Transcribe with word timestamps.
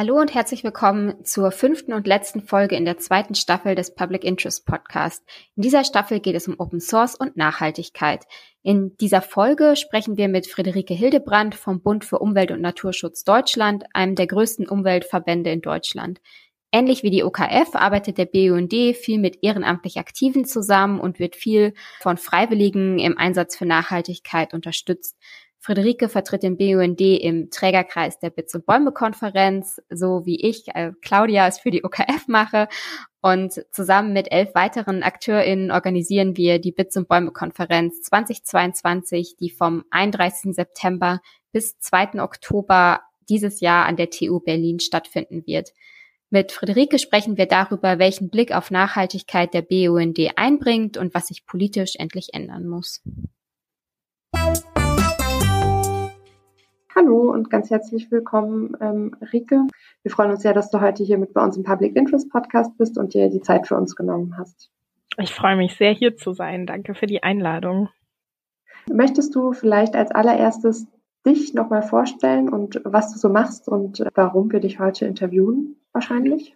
Hallo 0.00 0.18
und 0.18 0.32
herzlich 0.32 0.64
willkommen 0.64 1.26
zur 1.26 1.50
fünften 1.50 1.92
und 1.92 2.06
letzten 2.06 2.40
Folge 2.40 2.74
in 2.74 2.86
der 2.86 2.96
zweiten 2.96 3.34
Staffel 3.34 3.74
des 3.74 3.94
Public 3.94 4.24
Interest 4.24 4.64
Podcast. 4.64 5.22
In 5.56 5.62
dieser 5.62 5.84
Staffel 5.84 6.20
geht 6.20 6.34
es 6.34 6.48
um 6.48 6.58
Open 6.58 6.80
Source 6.80 7.14
und 7.14 7.36
Nachhaltigkeit. 7.36 8.24
In 8.62 8.96
dieser 8.96 9.20
Folge 9.20 9.76
sprechen 9.76 10.16
wir 10.16 10.28
mit 10.28 10.46
Friederike 10.46 10.94
Hildebrand 10.94 11.54
vom 11.54 11.82
Bund 11.82 12.06
für 12.06 12.18
Umwelt 12.18 12.50
und 12.50 12.62
Naturschutz 12.62 13.24
Deutschland, 13.24 13.84
einem 13.92 14.14
der 14.14 14.26
größten 14.26 14.66
Umweltverbände 14.66 15.50
in 15.50 15.60
Deutschland. 15.60 16.22
Ähnlich 16.72 17.02
wie 17.02 17.10
die 17.10 17.22
OKF 17.22 17.74
arbeitet 17.74 18.16
der 18.16 18.24
BUND 18.24 18.96
viel 18.96 19.18
mit 19.18 19.42
ehrenamtlich 19.42 19.98
Aktiven 19.98 20.46
zusammen 20.46 20.98
und 20.98 21.18
wird 21.18 21.36
viel 21.36 21.74
von 22.00 22.16
Freiwilligen 22.16 22.98
im 22.98 23.18
Einsatz 23.18 23.54
für 23.54 23.66
Nachhaltigkeit 23.66 24.54
unterstützt. 24.54 25.18
Friederike 25.62 26.08
vertritt 26.08 26.42
den 26.42 26.56
BUND 26.56 27.00
im 27.00 27.50
Trägerkreis 27.50 28.18
der 28.18 28.30
Bits 28.30 28.54
und 28.54 28.64
Bäume 28.64 28.92
Konferenz, 28.92 29.78
so 29.90 30.24
wie 30.24 30.40
ich, 30.40 30.68
äh, 30.74 30.92
Claudia, 31.02 31.46
es 31.46 31.58
für 31.58 31.70
die 31.70 31.84
OKF 31.84 32.28
mache. 32.28 32.66
Und 33.20 33.62
zusammen 33.70 34.14
mit 34.14 34.32
elf 34.32 34.54
weiteren 34.54 35.02
AkteurInnen 35.02 35.70
organisieren 35.70 36.38
wir 36.38 36.58
die 36.58 36.72
Bits 36.72 36.96
und 36.96 37.08
Bäume 37.08 37.30
Konferenz 37.30 38.00
2022, 38.00 39.36
die 39.36 39.50
vom 39.50 39.84
31. 39.90 40.54
September 40.54 41.20
bis 41.52 41.78
2. 41.78 42.22
Oktober 42.22 43.02
dieses 43.28 43.60
Jahr 43.60 43.84
an 43.84 43.96
der 43.96 44.08
TU 44.08 44.40
Berlin 44.40 44.80
stattfinden 44.80 45.46
wird. 45.46 45.74
Mit 46.30 46.52
Friederike 46.52 46.98
sprechen 46.98 47.36
wir 47.36 47.46
darüber, 47.46 47.98
welchen 47.98 48.30
Blick 48.30 48.52
auf 48.54 48.70
Nachhaltigkeit 48.70 49.52
der 49.52 49.62
BUND 49.62 50.18
einbringt 50.36 50.96
und 50.96 51.12
was 51.12 51.26
sich 51.26 51.44
politisch 51.44 51.96
endlich 51.96 52.30
ändern 52.32 52.66
muss. 52.66 53.02
Hallo 56.96 57.30
und 57.30 57.50
ganz 57.50 57.70
herzlich 57.70 58.10
willkommen, 58.10 58.76
ähm, 58.80 59.14
Rike. 59.32 59.66
Wir 60.02 60.10
freuen 60.10 60.32
uns 60.32 60.42
sehr, 60.42 60.54
dass 60.54 60.70
du 60.70 60.80
heute 60.80 61.04
hier 61.04 61.18
mit 61.18 61.32
bei 61.32 61.42
uns 61.42 61.56
im 61.56 61.62
Public 61.62 61.94
Interest 61.94 62.28
Podcast 62.30 62.76
bist 62.78 62.98
und 62.98 63.14
dir 63.14 63.30
die 63.30 63.40
Zeit 63.40 63.68
für 63.68 63.76
uns 63.76 63.94
genommen 63.94 64.36
hast. 64.36 64.70
Ich 65.16 65.32
freue 65.32 65.56
mich 65.56 65.76
sehr, 65.76 65.92
hier 65.92 66.16
zu 66.16 66.32
sein. 66.32 66.66
Danke 66.66 66.94
für 66.94 67.06
die 67.06 67.22
Einladung. 67.22 67.88
Möchtest 68.92 69.36
du 69.36 69.52
vielleicht 69.52 69.94
als 69.94 70.10
allererstes 70.10 70.88
dich 71.24 71.54
nochmal 71.54 71.82
vorstellen 71.82 72.48
und 72.48 72.80
was 72.84 73.12
du 73.12 73.18
so 73.20 73.28
machst 73.28 73.68
und 73.68 74.04
warum 74.14 74.50
wir 74.50 74.58
dich 74.58 74.80
heute 74.80 75.06
interviewen, 75.06 75.76
wahrscheinlich? 76.00 76.54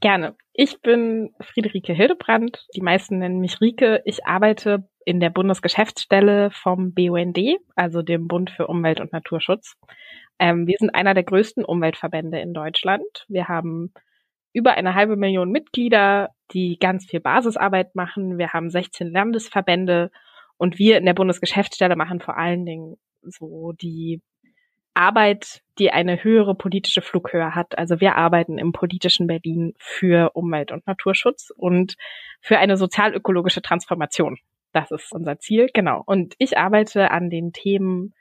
Gerne. 0.00 0.34
Ich 0.52 0.80
bin 0.82 1.30
Friederike 1.40 1.92
Hildebrand. 1.92 2.66
Die 2.74 2.80
meisten 2.80 3.18
nennen 3.18 3.38
mich 3.38 3.60
Rike. 3.60 4.02
Ich 4.04 4.26
arbeite 4.26 4.88
in 5.04 5.20
der 5.20 5.30
Bundesgeschäftsstelle 5.30 6.50
vom 6.50 6.92
BUND, 6.92 7.38
also 7.76 8.02
dem 8.02 8.26
Bund 8.26 8.50
für 8.50 8.66
Umwelt 8.66 9.00
und 9.00 9.12
Naturschutz. 9.12 9.74
Ähm, 10.38 10.66
wir 10.66 10.76
sind 10.78 10.90
einer 10.90 11.14
der 11.14 11.22
größten 11.22 11.64
Umweltverbände 11.64 12.40
in 12.40 12.52
Deutschland. 12.52 13.24
Wir 13.28 13.48
haben 13.48 13.92
über 14.52 14.72
eine 14.72 14.94
halbe 14.94 15.16
Million 15.16 15.50
Mitglieder, 15.50 16.30
die 16.52 16.78
ganz 16.78 17.06
viel 17.06 17.20
Basisarbeit 17.20 17.94
machen. 17.94 18.38
Wir 18.38 18.52
haben 18.52 18.70
16 18.70 19.10
Landesverbände 19.10 20.10
und 20.56 20.78
wir 20.78 20.98
in 20.98 21.06
der 21.06 21.14
Bundesgeschäftsstelle 21.14 21.96
machen 21.96 22.20
vor 22.20 22.36
allen 22.36 22.66
Dingen 22.66 22.96
so 23.22 23.72
die 23.72 24.20
Arbeit, 24.94 25.62
die 25.78 25.90
eine 25.90 26.22
höhere 26.22 26.54
politische 26.54 27.02
Flughöhe 27.02 27.54
hat. 27.54 27.78
Also 27.78 28.00
wir 28.00 28.16
arbeiten 28.16 28.58
im 28.58 28.72
politischen 28.72 29.26
Berlin 29.26 29.74
für 29.78 30.32
Umwelt- 30.34 30.72
und 30.72 30.86
Naturschutz 30.86 31.50
und 31.56 31.94
für 32.40 32.58
eine 32.58 32.76
sozialökologische 32.76 33.62
Transformation. 33.62 34.38
Das 34.72 34.90
ist 34.90 35.12
unser 35.12 35.38
Ziel, 35.38 35.68
genau. 35.72 36.02
Und 36.04 36.34
ich 36.38 36.58
arbeite 36.58 37.10
an 37.10 37.30
den 37.30 37.52
Themen 37.52 38.14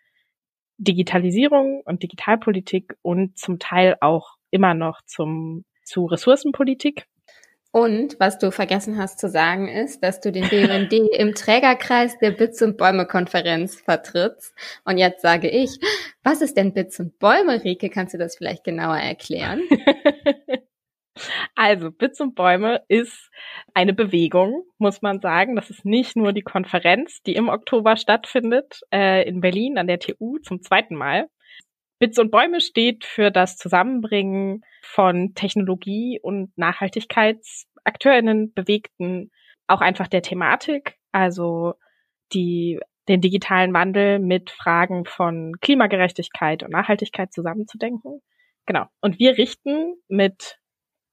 Digitalisierung 0.78 1.81
und 1.86 2.04
Digitalpolitik 2.04 2.96
und 3.02 3.38
zum 3.38 3.60
Teil 3.60 3.96
auch 4.02 4.38
immer 4.50 4.74
noch 4.74 5.02
zum, 5.06 5.64
zu 5.84 6.06
Ressourcenpolitik. 6.06 7.06
Und 7.74 8.20
was 8.20 8.38
du 8.38 8.52
vergessen 8.52 8.98
hast 8.98 9.20
zu 9.20 9.30
sagen, 9.30 9.70
ist, 9.70 10.04
dass 10.04 10.20
du 10.20 10.32
den 10.32 10.50
BUND 10.50 10.92
im 10.92 11.34
Trägerkreis 11.34 12.18
der 12.20 12.32
Bits 12.32 12.62
und 12.62 12.78
Bäume 12.78 13.06
Konferenz 13.06 13.80
vertrittst. 13.80 14.54
Und 14.84 14.98
jetzt 14.98 15.22
sage 15.22 15.50
ich, 15.50 15.80
was 16.22 16.42
ist 16.42 16.58
denn 16.58 16.74
Bits 16.74 17.00
und 17.00 17.18
Bäume, 17.18 17.64
Rike? 17.64 17.90
Kannst 17.90 18.14
du 18.14 18.18
das 18.18 18.36
vielleicht 18.36 18.66
genauer 18.66 18.98
erklären? 18.98 19.62
Also, 21.56 21.92
Bits 21.92 22.22
und 22.22 22.36
Bäume 22.36 22.81
ist 22.88 23.30
eine 23.74 23.94
Bewegung, 23.94 24.64
muss 24.78 25.02
man 25.02 25.20
sagen. 25.20 25.56
Das 25.56 25.70
ist 25.70 25.86
nicht 25.86 26.16
nur 26.16 26.31
die 26.34 26.42
Konferenz, 26.42 27.22
die 27.22 27.36
im 27.36 27.50
Oktober 27.50 27.98
stattfindet, 27.98 28.81
äh, 28.94 29.28
in 29.28 29.42
Berlin 29.42 29.78
an 29.78 29.88
der 29.88 30.00
TU 30.00 30.40
zum 30.40 30.62
zweiten 30.62 30.96
Mal. 30.96 31.28
Bits 32.01 32.17
und 32.17 32.31
Bäume 32.31 32.62
steht 32.62 33.06
für 33.06 33.29
das 33.29 33.57
Zusammenbringen 33.57 34.63
von 34.81 35.35
Technologie 35.35 36.19
und 36.19 36.51
Nachhaltigkeitsakteurinnen, 36.57 38.53
Bewegten, 38.56 39.29
auch 39.67 39.81
einfach 39.81 40.07
der 40.07 40.23
Thematik, 40.23 40.97
also 41.12 41.75
die, 42.34 42.79
den 43.07 43.22
digitalen 43.22 43.72
Wandel 43.75 44.17
mit 44.17 44.50
Fragen 44.50 45.06
von 45.06 45.53
Klimagerechtigkeit 45.62 46.63
und 46.63 46.72
Nachhaltigkeit 46.72 47.31
zusammenzudenken. 47.31 48.23
Genau. 48.66 48.88
Und 49.01 49.19
wir 49.19 49.38
richten 49.38 49.94
mit 50.07 50.57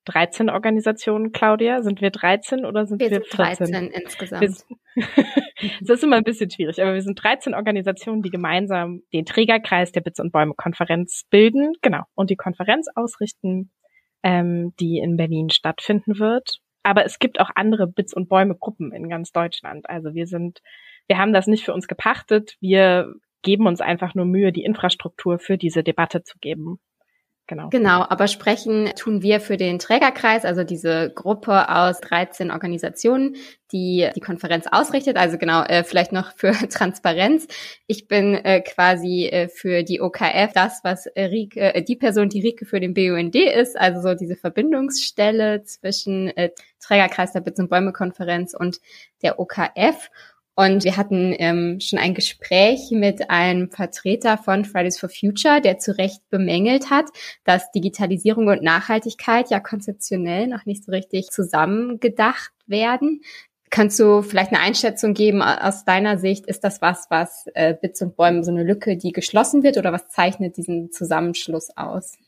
13 0.08 0.48
Organisationen, 0.48 1.32
Claudia? 1.32 1.82
Sind 1.82 2.00
wir 2.00 2.10
13 2.10 2.64
oder 2.64 2.86
sind 2.86 3.00
wir, 3.00 3.10
wir 3.10 3.20
sind 3.20 3.34
14? 3.34 3.72
13 3.72 3.90
insgesamt. 3.92 4.64
das 5.80 5.90
ist 5.90 6.04
immer 6.04 6.16
ein 6.16 6.24
bisschen 6.24 6.50
schwierig, 6.50 6.80
aber 6.80 6.94
wir 6.94 7.02
sind 7.02 7.22
13 7.22 7.54
Organisationen, 7.54 8.22
die 8.22 8.30
gemeinsam 8.30 9.02
den 9.12 9.26
Trägerkreis 9.26 9.92
der 9.92 10.00
Bits 10.00 10.18
und 10.18 10.32
Bäume 10.32 10.54
Konferenz 10.54 11.24
bilden, 11.30 11.72
genau, 11.82 12.04
und 12.14 12.30
die 12.30 12.36
Konferenz 12.36 12.86
ausrichten, 12.94 13.70
ähm, 14.22 14.72
die 14.80 14.98
in 14.98 15.16
Berlin 15.16 15.50
stattfinden 15.50 16.18
wird. 16.18 16.58
Aber 16.82 17.04
es 17.04 17.18
gibt 17.18 17.38
auch 17.38 17.50
andere 17.54 17.86
Bits 17.86 18.14
und 18.14 18.28
Bäume 18.28 18.56
Gruppen 18.56 18.92
in 18.92 19.08
ganz 19.08 19.30
Deutschland. 19.30 19.88
Also 19.90 20.14
wir 20.14 20.26
sind, 20.26 20.60
wir 21.06 21.18
haben 21.18 21.32
das 21.32 21.46
nicht 21.46 21.64
für 21.64 21.74
uns 21.74 21.86
gepachtet. 21.86 22.56
Wir 22.60 23.12
geben 23.42 23.66
uns 23.66 23.80
einfach 23.80 24.14
nur 24.14 24.24
Mühe, 24.24 24.52
die 24.52 24.64
Infrastruktur 24.64 25.38
für 25.38 25.58
diese 25.58 25.82
Debatte 25.82 26.22
zu 26.22 26.38
geben. 26.38 26.80
Genau. 27.48 27.70
Genau, 27.70 28.04
aber 28.06 28.28
sprechen 28.28 28.92
tun 28.94 29.22
wir 29.22 29.40
für 29.40 29.56
den 29.56 29.78
Trägerkreis, 29.78 30.44
also 30.44 30.64
diese 30.64 31.10
Gruppe 31.14 31.70
aus 31.74 31.98
13 32.02 32.50
Organisationen, 32.50 33.36
die 33.72 34.06
die 34.14 34.20
Konferenz 34.20 34.66
ausrichtet. 34.70 35.16
Also 35.16 35.38
genau, 35.38 35.62
äh, 35.62 35.82
vielleicht 35.82 36.12
noch 36.12 36.36
für 36.36 36.52
Transparenz. 36.68 37.48
Ich 37.86 38.06
bin 38.06 38.34
äh, 38.34 38.60
quasi 38.60 39.28
äh, 39.28 39.48
für 39.48 39.82
die 39.82 40.02
OKF 40.02 40.52
das, 40.52 40.80
was 40.84 41.06
Rike, 41.16 41.74
äh, 41.74 41.82
die 41.82 41.96
Person, 41.96 42.28
die 42.28 42.42
Rike 42.42 42.66
für 42.66 42.80
den 42.80 42.92
BUND 42.92 43.34
ist, 43.34 43.80
also 43.80 44.02
so 44.02 44.14
diese 44.14 44.36
Verbindungsstelle 44.36 45.62
zwischen 45.62 46.28
äh, 46.28 46.50
Trägerkreis 46.80 47.32
der 47.32 47.40
Bits 47.40 47.58
und 47.58 47.70
Bäume 47.70 47.92
Konferenz 47.92 48.52
und 48.52 48.76
der 49.22 49.40
OKF. 49.40 50.10
Und 50.58 50.82
wir 50.82 50.96
hatten 50.96 51.36
ähm, 51.38 51.78
schon 51.78 52.00
ein 52.00 52.14
Gespräch 52.14 52.90
mit 52.90 53.30
einem 53.30 53.70
Vertreter 53.70 54.36
von 54.36 54.64
Fridays 54.64 54.98
for 54.98 55.08
Future, 55.08 55.60
der 55.60 55.78
zu 55.78 55.96
Recht 55.96 56.28
bemängelt 56.30 56.90
hat, 56.90 57.04
dass 57.44 57.70
Digitalisierung 57.70 58.48
und 58.48 58.60
Nachhaltigkeit 58.60 59.50
ja 59.50 59.60
konzeptionell 59.60 60.48
noch 60.48 60.66
nicht 60.66 60.82
so 60.82 60.90
richtig 60.90 61.30
zusammengedacht 61.30 62.50
werden. 62.66 63.20
Kannst 63.70 64.00
du 64.00 64.22
vielleicht 64.22 64.50
eine 64.52 64.60
Einschätzung 64.60 65.14
geben 65.14 65.42
aus 65.42 65.84
deiner 65.84 66.18
Sicht? 66.18 66.44
Ist 66.46 66.64
das 66.64 66.82
was, 66.82 67.06
was 67.08 67.46
äh, 67.54 67.76
Bits 67.80 68.02
und 68.02 68.16
Bäumen 68.16 68.42
so 68.42 68.50
eine 68.50 68.64
Lücke, 68.64 68.96
die 68.96 69.12
geschlossen 69.12 69.62
wird 69.62 69.78
oder 69.78 69.92
was 69.92 70.08
zeichnet 70.08 70.56
diesen 70.56 70.90
Zusammenschluss 70.90 71.68
aus? 71.76 72.18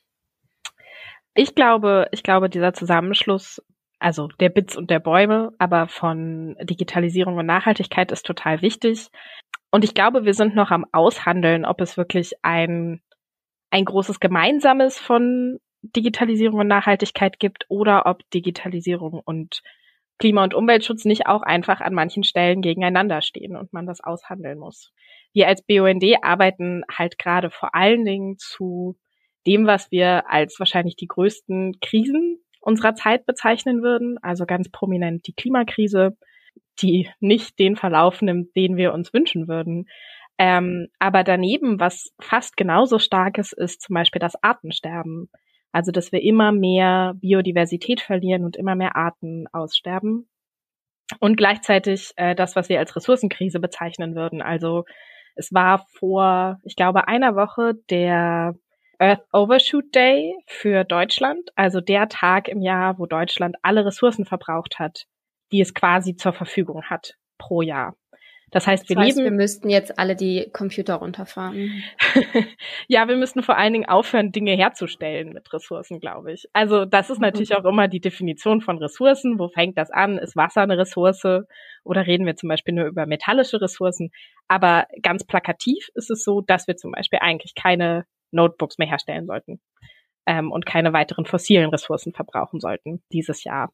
Ich 1.35 1.57
glaube, 1.57 2.07
ich 2.13 2.23
glaube, 2.23 2.49
dieser 2.49 2.75
Zusammenschluss 2.75 3.61
also 4.01 4.29
der 4.41 4.49
Bits 4.49 4.77
und 4.77 4.91
der 4.91 4.99
Bäume, 4.99 5.53
aber 5.59 5.87
von 5.87 6.57
Digitalisierung 6.63 7.37
und 7.37 7.47
Nachhaltigkeit 7.47 8.11
ist 8.11 8.27
total 8.27 8.63
wichtig. 8.63 9.11
Und 9.71 9.85
ich 9.85 9.95
glaube, 9.95 10.25
wir 10.25 10.35
sind 10.35 10.55
noch 10.55 10.71
am 10.71 10.87
Aushandeln, 10.91 11.65
ob 11.65 11.81
es 11.81 11.97
wirklich 11.97 12.33
ein, 12.43 13.03
ein 13.71 13.85
großes 13.85 14.19
Gemeinsames 14.19 14.99
von 14.99 15.61
Digitalisierung 15.83 16.61
und 16.61 16.67
Nachhaltigkeit 16.67 17.39
gibt 17.39 17.67
oder 17.69 18.07
ob 18.07 18.29
Digitalisierung 18.31 19.21
und 19.25 19.63
Klima- 20.19 20.45
und 20.45 20.55
Umweltschutz 20.55 21.05
nicht 21.05 21.27
auch 21.27 21.43
einfach 21.43 21.81
an 21.81 21.95
manchen 21.95 22.25
Stellen 22.25 22.61
gegeneinander 22.61 23.23
stehen 23.23 23.57
und 23.57 23.73
man 23.73 23.87
das 23.87 24.03
aushandeln 24.03 24.59
muss. 24.59 24.93
Wir 25.33 25.47
als 25.47 25.63
BUND 25.63 26.05
arbeiten 26.23 26.83
halt 26.93 27.19
gerade 27.19 27.51
vor 27.51 27.75
allen 27.75 28.05
Dingen 28.05 28.37
zu 28.39 28.99
dem, 29.47 29.67
was 29.67 29.91
wir 29.91 30.31
als 30.31 30.59
wahrscheinlich 30.59 30.97
die 30.97 31.07
größten 31.07 31.81
Krisen 31.81 32.43
unserer 32.61 32.95
Zeit 32.95 33.27
bezeichnen 33.27 33.83
würden, 33.83 34.19
also 34.23 34.47
ganz 34.47 34.71
prominent 34.71 35.27
die 35.27 35.33
Klimakrise, 35.33 36.17
die 36.81 37.09
nicht 37.21 37.59
den 37.59 37.77
Verlauf 37.77 38.23
nimmt, 38.23 38.55
den 38.57 38.77
wir 38.77 38.93
uns 38.93 39.13
wünschen 39.13 39.49
würden. 39.49 39.87
Ähm, 40.39 40.89
aber 40.99 41.23
daneben, 41.25 41.81
was 41.81 42.13
fast 42.21 42.57
genauso 42.57 42.99
stark 42.99 43.39
ist, 43.39 43.53
ist 43.53 43.83
zum 43.83 43.95
Beispiel 43.95 44.21
das 44.21 44.43
Artensterben. 44.43 45.31
Also, 45.73 45.93
dass 45.93 46.13
wir 46.13 46.23
immer 46.23 46.51
mehr 46.53 47.15
Biodiversität 47.17 48.01
verlieren 48.01 48.45
und 48.45 48.57
immer 48.57 48.75
mehr 48.75 48.97
Arten 48.97 49.47
aussterben. 49.53 50.29
Und 51.19 51.37
gleichzeitig 51.37 52.13
äh, 52.17 52.35
das, 52.35 52.57
was 52.57 52.69
wir 52.69 52.79
als 52.79 52.95
Ressourcenkrise 52.97 53.61
bezeichnen 53.61 54.15
würden. 54.15 54.43
Also 54.43 54.85
es 55.35 55.53
war 55.53 55.87
vor, 55.99 56.59
ich 56.65 56.77
glaube, 56.77 57.09
einer 57.09 57.35
Woche 57.35 57.75
der 57.91 58.55
Earth 59.01 59.25
Overshoot 59.33 59.95
Day 59.95 60.35
für 60.47 60.85
Deutschland, 60.85 61.51
also 61.57 61.81
der 61.81 62.09
Tag 62.09 62.49
im 62.49 62.61
Jahr, 62.61 62.99
wo 62.99 63.07
Deutschland 63.07 63.57
alle 63.63 63.87
Ressourcen 63.87 64.27
verbraucht 64.27 64.79
hat, 64.79 65.07
die 65.53 65.61
es 65.63 65.73
quasi 65.73 66.17
zur 66.17 66.35
Verfügung 66.35 66.83
hat 66.85 67.17
pro 67.39 67.63
Jahr. 67.63 67.97
Das 68.51 68.67
heißt, 68.67 68.89
wir 68.89 68.97
das 68.97 69.07
heißt, 69.07 69.17
leben. 69.17 69.31
Wir 69.31 69.37
müssten 69.37 69.71
jetzt 69.71 69.99
alle 69.99 70.17
die 70.17 70.51
Computer 70.53 70.97
runterfahren. 70.97 71.83
ja, 72.89 73.07
wir 73.09 73.17
müssten 73.17 73.43
vor 73.43 73.57
allen 73.57 73.73
Dingen 73.73 73.89
aufhören, 73.89 74.33
Dinge 74.33 74.57
herzustellen 74.57 75.33
mit 75.33 75.53
Ressourcen, 75.53 76.01
glaube 76.01 76.33
ich. 76.33 76.49
Also 76.53 76.85
das 76.85 77.11
ist 77.11 77.21
natürlich 77.21 77.55
auch 77.55 77.65
immer 77.65 77.87
die 77.87 78.01
Definition 78.01 78.61
von 78.61 78.79
Ressourcen. 78.79 79.39
Wo 79.39 79.49
fängt 79.49 79.79
das 79.79 79.91
an? 79.91 80.19
Ist 80.19 80.37
Wasser 80.37 80.63
eine 80.63 80.77
Ressource? 80.77 81.23
Oder 81.85 82.07
reden 82.07 82.27
wir 82.27 82.35
zum 82.35 82.49
Beispiel 82.49 82.75
nur 82.75 82.87
über 82.87 83.07
metallische 83.07 83.61
Ressourcen? 83.61 84.11
Aber 84.49 84.87
ganz 85.01 85.25
plakativ 85.25 85.89
ist 85.95 86.11
es 86.11 86.25
so, 86.25 86.41
dass 86.41 86.67
wir 86.67 86.77
zum 86.77 86.91
Beispiel 86.91 87.21
eigentlich 87.23 87.55
keine 87.55 88.05
Notebooks 88.33 88.79
mehr 88.79 88.89
herstellen 88.89 89.27
sollten 89.27 89.61
ähm, 90.27 90.53
und 90.53 90.67
keine 90.67 90.93
weiteren 90.93 91.27
fossilen 91.27 91.71
Ressourcen 91.71 92.13
verbrauchen 92.13 92.61
sollten 92.61 93.03
dieses 93.13 93.45
Jahr. 93.45 93.73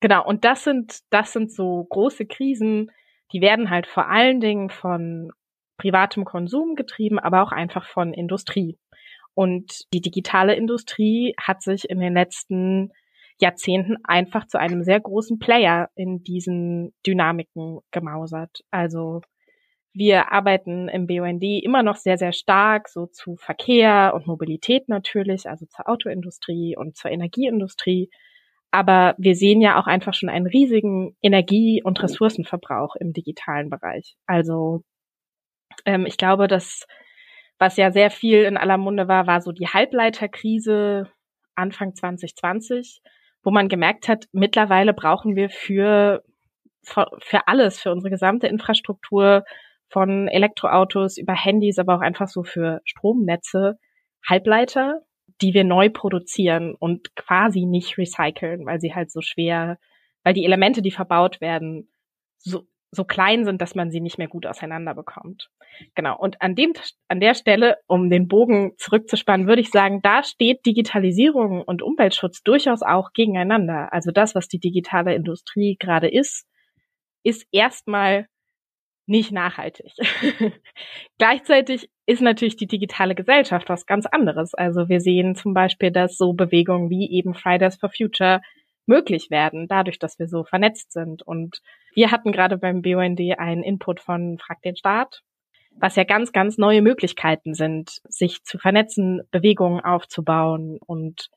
Genau. 0.00 0.26
Und 0.26 0.44
das 0.44 0.64
sind 0.64 1.00
das 1.10 1.32
sind 1.32 1.52
so 1.52 1.84
große 1.84 2.26
Krisen 2.26 2.90
die 3.32 3.40
werden 3.40 3.70
halt 3.70 3.86
vor 3.86 4.08
allen 4.08 4.40
Dingen 4.40 4.70
von 4.70 5.32
privatem 5.78 6.24
Konsum 6.24 6.74
getrieben, 6.74 7.18
aber 7.18 7.42
auch 7.42 7.52
einfach 7.52 7.86
von 7.86 8.12
Industrie. 8.14 8.78
Und 9.34 9.92
die 9.92 10.00
digitale 10.00 10.54
Industrie 10.54 11.34
hat 11.38 11.62
sich 11.62 11.90
in 11.90 12.00
den 12.00 12.14
letzten 12.14 12.92
Jahrzehnten 13.38 13.98
einfach 14.04 14.46
zu 14.46 14.58
einem 14.58 14.82
sehr 14.82 15.00
großen 15.00 15.38
Player 15.38 15.90
in 15.94 16.22
diesen 16.22 16.94
Dynamiken 17.06 17.80
gemausert. 17.90 18.64
Also 18.70 19.20
wir 19.96 20.30
arbeiten 20.30 20.88
im 20.88 21.06
BUND 21.06 21.42
immer 21.42 21.82
noch 21.82 21.96
sehr, 21.96 22.18
sehr 22.18 22.32
stark 22.32 22.88
so 22.90 23.06
zu 23.06 23.36
Verkehr 23.36 24.12
und 24.14 24.26
Mobilität 24.26 24.90
natürlich, 24.90 25.48
also 25.48 25.64
zur 25.64 25.88
Autoindustrie 25.88 26.76
und 26.76 26.96
zur 26.96 27.10
Energieindustrie. 27.10 28.10
Aber 28.70 29.14
wir 29.16 29.34
sehen 29.34 29.62
ja 29.62 29.80
auch 29.80 29.86
einfach 29.86 30.12
schon 30.12 30.28
einen 30.28 30.46
riesigen 30.46 31.16
Energie- 31.22 31.82
und 31.82 32.02
Ressourcenverbrauch 32.02 32.94
im 32.96 33.14
digitalen 33.14 33.70
Bereich. 33.70 34.16
Also 34.26 34.82
ähm, 35.86 36.04
ich 36.04 36.18
glaube, 36.18 36.46
dass 36.46 36.86
was 37.58 37.78
ja 37.78 37.90
sehr 37.90 38.10
viel 38.10 38.42
in 38.42 38.58
aller 38.58 38.76
Munde 38.76 39.08
war, 39.08 39.26
war 39.26 39.40
so 39.40 39.50
die 39.50 39.68
Halbleiterkrise 39.68 41.10
Anfang 41.54 41.94
2020, 41.94 43.00
wo 43.42 43.50
man 43.50 43.70
gemerkt 43.70 44.08
hat, 44.08 44.26
mittlerweile 44.32 44.92
brauchen 44.92 45.36
wir 45.36 45.48
für, 45.48 46.22
für 46.82 47.48
alles, 47.48 47.80
für 47.80 47.92
unsere 47.92 48.10
gesamte 48.10 48.46
Infrastruktur 48.46 49.44
von 49.88 50.28
Elektroautos 50.28 51.16
über 51.18 51.34
Handys, 51.34 51.78
aber 51.78 51.96
auch 51.96 52.00
einfach 52.00 52.28
so 52.28 52.42
für 52.42 52.80
Stromnetze 52.84 53.78
Halbleiter 54.28 55.06
die 55.40 55.54
wir 55.54 55.64
neu 55.64 55.90
produzieren 55.90 56.74
und 56.74 57.14
quasi 57.14 57.66
nicht 57.66 57.98
recyceln, 57.98 58.64
weil 58.64 58.80
sie 58.80 58.94
halt 58.94 59.10
so 59.10 59.20
schwer, 59.20 59.78
weil 60.22 60.34
die 60.34 60.44
Elemente, 60.44 60.82
die 60.82 60.90
verbaut 60.90 61.40
werden, 61.40 61.90
so, 62.38 62.62
so 62.90 63.04
klein 63.04 63.44
sind, 63.44 63.60
dass 63.60 63.74
man 63.74 63.90
sie 63.90 64.00
nicht 64.00 64.18
mehr 64.18 64.28
gut 64.28 64.46
auseinander 64.46 64.94
bekommt. 64.94 65.50
Genau. 65.94 66.18
Und 66.18 66.40
an 66.40 66.54
dem, 66.54 66.72
an 67.08 67.20
der 67.20 67.34
Stelle, 67.34 67.76
um 67.86 68.08
den 68.08 68.28
Bogen 68.28 68.72
zurückzuspannen, 68.78 69.46
würde 69.46 69.60
ich 69.60 69.70
sagen, 69.70 70.00
da 70.02 70.22
steht 70.22 70.64
Digitalisierung 70.64 71.62
und 71.62 71.82
Umweltschutz 71.82 72.42
durchaus 72.42 72.82
auch 72.82 73.12
gegeneinander. 73.12 73.92
Also 73.92 74.12
das, 74.12 74.34
was 74.34 74.48
die 74.48 74.60
digitale 74.60 75.14
Industrie 75.14 75.76
gerade 75.78 76.08
ist, 76.08 76.46
ist 77.22 77.46
erstmal 77.50 78.28
nicht 79.06 79.32
nachhaltig. 79.32 79.92
Gleichzeitig 81.18 81.88
ist 82.06 82.22
natürlich 82.22 82.56
die 82.56 82.66
digitale 82.66 83.14
Gesellschaft 83.14 83.68
was 83.68 83.86
ganz 83.86 84.06
anderes. 84.06 84.54
Also 84.54 84.88
wir 84.88 85.00
sehen 85.00 85.34
zum 85.34 85.54
Beispiel, 85.54 85.90
dass 85.90 86.16
so 86.16 86.32
Bewegungen 86.32 86.90
wie 86.90 87.10
eben 87.10 87.34
Fridays 87.34 87.76
for 87.76 87.90
Future 87.90 88.40
möglich 88.86 89.30
werden, 89.30 89.66
dadurch, 89.68 89.98
dass 89.98 90.18
wir 90.18 90.28
so 90.28 90.44
vernetzt 90.44 90.92
sind. 90.92 91.22
Und 91.22 91.60
wir 91.94 92.10
hatten 92.10 92.32
gerade 92.32 92.56
beim 92.58 92.82
BUND 92.82 93.20
einen 93.38 93.62
Input 93.62 94.00
von 94.00 94.38
Frag 94.38 94.62
den 94.62 94.76
Staat, 94.76 95.22
was 95.72 95.96
ja 95.96 96.04
ganz, 96.04 96.32
ganz 96.32 96.58
neue 96.58 96.82
Möglichkeiten 96.82 97.54
sind, 97.54 98.00
sich 98.08 98.44
zu 98.44 98.58
vernetzen, 98.58 99.22
Bewegungen 99.30 99.80
aufzubauen 99.80 100.78
und 100.86 101.28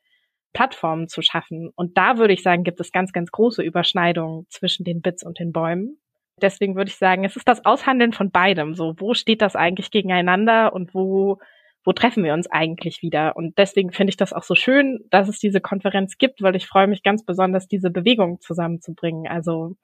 Plattformen 0.52 1.08
zu 1.08 1.22
schaffen. 1.22 1.70
Und 1.74 1.96
da 1.96 2.18
würde 2.18 2.32
ich 2.32 2.42
sagen, 2.42 2.64
gibt 2.64 2.80
es 2.80 2.92
ganz, 2.92 3.12
ganz 3.12 3.30
große 3.30 3.62
Überschneidungen 3.62 4.46
zwischen 4.48 4.84
den 4.84 5.00
Bits 5.00 5.24
und 5.24 5.38
den 5.38 5.52
Bäumen. 5.52 6.00
Deswegen 6.42 6.76
würde 6.76 6.90
ich 6.90 6.96
sagen, 6.96 7.24
es 7.24 7.36
ist 7.36 7.48
das 7.48 7.64
Aushandeln 7.64 8.12
von 8.12 8.30
beidem. 8.30 8.74
So, 8.74 8.94
wo 8.98 9.14
steht 9.14 9.42
das 9.42 9.56
eigentlich 9.56 9.90
gegeneinander 9.90 10.72
und 10.72 10.94
wo, 10.94 11.38
wo 11.84 11.92
treffen 11.92 12.24
wir 12.24 12.34
uns 12.34 12.50
eigentlich 12.50 13.02
wieder? 13.02 13.36
Und 13.36 13.58
deswegen 13.58 13.92
finde 13.92 14.10
ich 14.10 14.16
das 14.16 14.32
auch 14.32 14.42
so 14.42 14.54
schön, 14.54 15.00
dass 15.10 15.28
es 15.28 15.38
diese 15.38 15.60
Konferenz 15.60 16.18
gibt, 16.18 16.42
weil 16.42 16.56
ich 16.56 16.66
freue 16.66 16.86
mich 16.86 17.02
ganz 17.02 17.24
besonders, 17.24 17.68
diese 17.68 17.90
Bewegung 17.90 18.40
zusammenzubringen. 18.40 19.26
Also 19.28 19.76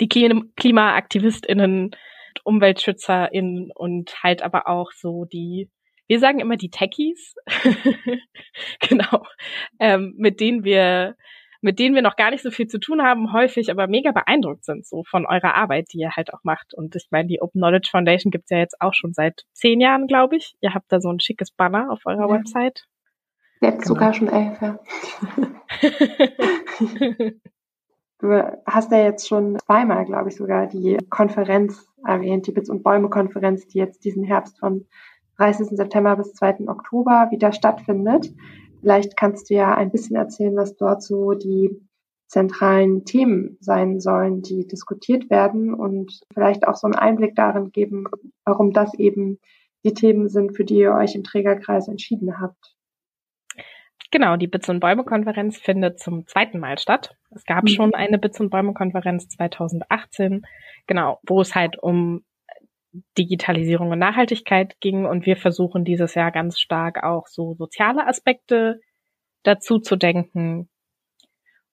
die 0.00 0.08
KlimaaktivistInnen, 0.08 1.90
UmweltschützerInnen 2.44 3.70
und 3.74 4.22
halt 4.22 4.42
aber 4.42 4.68
auch 4.68 4.92
so 4.92 5.24
die, 5.24 5.70
wir 6.06 6.20
sagen 6.20 6.40
immer 6.40 6.56
die 6.56 6.70
Techies, 6.70 7.34
genau, 8.80 9.24
ähm, 9.80 10.14
mit 10.16 10.40
denen 10.40 10.64
wir 10.64 11.16
mit 11.60 11.78
denen 11.78 11.94
wir 11.94 12.02
noch 12.02 12.16
gar 12.16 12.30
nicht 12.30 12.42
so 12.42 12.50
viel 12.50 12.66
zu 12.66 12.78
tun 12.78 13.02
haben, 13.02 13.32
häufig 13.32 13.70
aber 13.70 13.86
mega 13.86 14.12
beeindruckt 14.12 14.64
sind 14.64 14.86
so 14.86 15.04
von 15.04 15.26
eurer 15.26 15.54
Arbeit, 15.54 15.92
die 15.92 15.98
ihr 15.98 16.10
halt 16.16 16.32
auch 16.32 16.44
macht. 16.44 16.74
Und 16.74 16.96
ich 16.96 17.08
meine, 17.10 17.28
die 17.28 17.40
Open 17.40 17.60
Knowledge 17.60 17.88
Foundation 17.90 18.30
gibt's 18.30 18.50
ja 18.50 18.58
jetzt 18.58 18.80
auch 18.80 18.94
schon 18.94 19.12
seit 19.12 19.44
zehn 19.52 19.80
Jahren, 19.80 20.06
glaube 20.06 20.36
ich. 20.36 20.56
Ihr 20.60 20.74
habt 20.74 20.90
da 20.90 21.00
so 21.00 21.10
ein 21.10 21.20
schickes 21.20 21.50
Banner 21.50 21.90
auf 21.90 22.00
eurer 22.04 22.28
ja. 22.28 22.34
Website. 22.38 22.86
Jetzt 23.60 23.82
genau. 23.82 23.88
sogar 23.88 24.12
schon 24.12 24.28
elf, 24.28 24.60
ja. 24.60 24.78
du 28.18 28.60
hast 28.66 28.92
ja 28.92 29.02
jetzt 29.02 29.26
schon 29.26 29.58
zweimal, 29.58 30.04
glaube 30.04 30.28
ich, 30.28 30.36
sogar 30.36 30.66
die 30.66 30.98
Konferenz 31.08 31.88
erwähnt, 32.04 32.46
die 32.46 32.52
Bits 32.52 32.68
und 32.68 32.82
Bäume 32.82 33.08
Konferenz, 33.08 33.66
die 33.66 33.78
jetzt 33.78 34.04
diesen 34.04 34.24
Herbst 34.24 34.58
von 34.58 34.86
30. 35.38 35.68
September 35.76 36.16
bis 36.16 36.34
2. 36.34 36.68
Oktober 36.68 37.28
wieder 37.30 37.52
stattfindet. 37.52 38.32
Vielleicht 38.86 39.16
kannst 39.16 39.50
du 39.50 39.54
ja 39.54 39.74
ein 39.74 39.90
bisschen 39.90 40.14
erzählen, 40.14 40.54
was 40.54 40.76
dort 40.76 41.02
so 41.02 41.32
die 41.32 41.76
zentralen 42.28 43.04
Themen 43.04 43.56
sein 43.58 43.98
sollen, 43.98 44.42
die 44.42 44.64
diskutiert 44.64 45.28
werden 45.28 45.74
und 45.74 46.20
vielleicht 46.32 46.68
auch 46.68 46.76
so 46.76 46.86
einen 46.86 46.94
Einblick 46.94 47.34
darin 47.34 47.72
geben, 47.72 48.04
warum 48.44 48.72
das 48.72 48.94
eben 48.94 49.40
die 49.84 49.92
Themen 49.92 50.28
sind, 50.28 50.56
für 50.56 50.64
die 50.64 50.76
ihr 50.76 50.92
euch 50.92 51.16
im 51.16 51.24
Trägerkreis 51.24 51.88
entschieden 51.88 52.38
habt. 52.40 52.76
Genau, 54.12 54.36
die 54.36 54.46
Bits 54.46 54.68
und 54.68 54.78
Bäume 54.78 55.02
Konferenz 55.02 55.58
findet 55.58 55.98
zum 55.98 56.24
zweiten 56.28 56.60
Mal 56.60 56.78
statt. 56.78 57.16
Es 57.32 57.44
gab 57.44 57.64
mhm. 57.64 57.68
schon 57.68 57.92
eine 57.92 58.20
Bits 58.20 58.38
und 58.38 58.50
Bäume 58.50 58.72
Konferenz 58.72 59.26
2018, 59.30 60.46
genau, 60.86 61.18
wo 61.26 61.40
es 61.40 61.56
halt 61.56 61.76
um 61.82 62.22
Digitalisierung 63.18 63.90
und 63.90 63.98
Nachhaltigkeit 63.98 64.80
ging 64.80 65.04
und 65.04 65.26
wir 65.26 65.36
versuchen 65.36 65.84
dieses 65.84 66.14
Jahr 66.14 66.30
ganz 66.32 66.58
stark 66.58 67.02
auch 67.02 67.26
so 67.26 67.54
soziale 67.54 68.06
Aspekte 68.06 68.80
dazu 69.42 69.78
zu 69.78 69.96
denken 69.96 70.68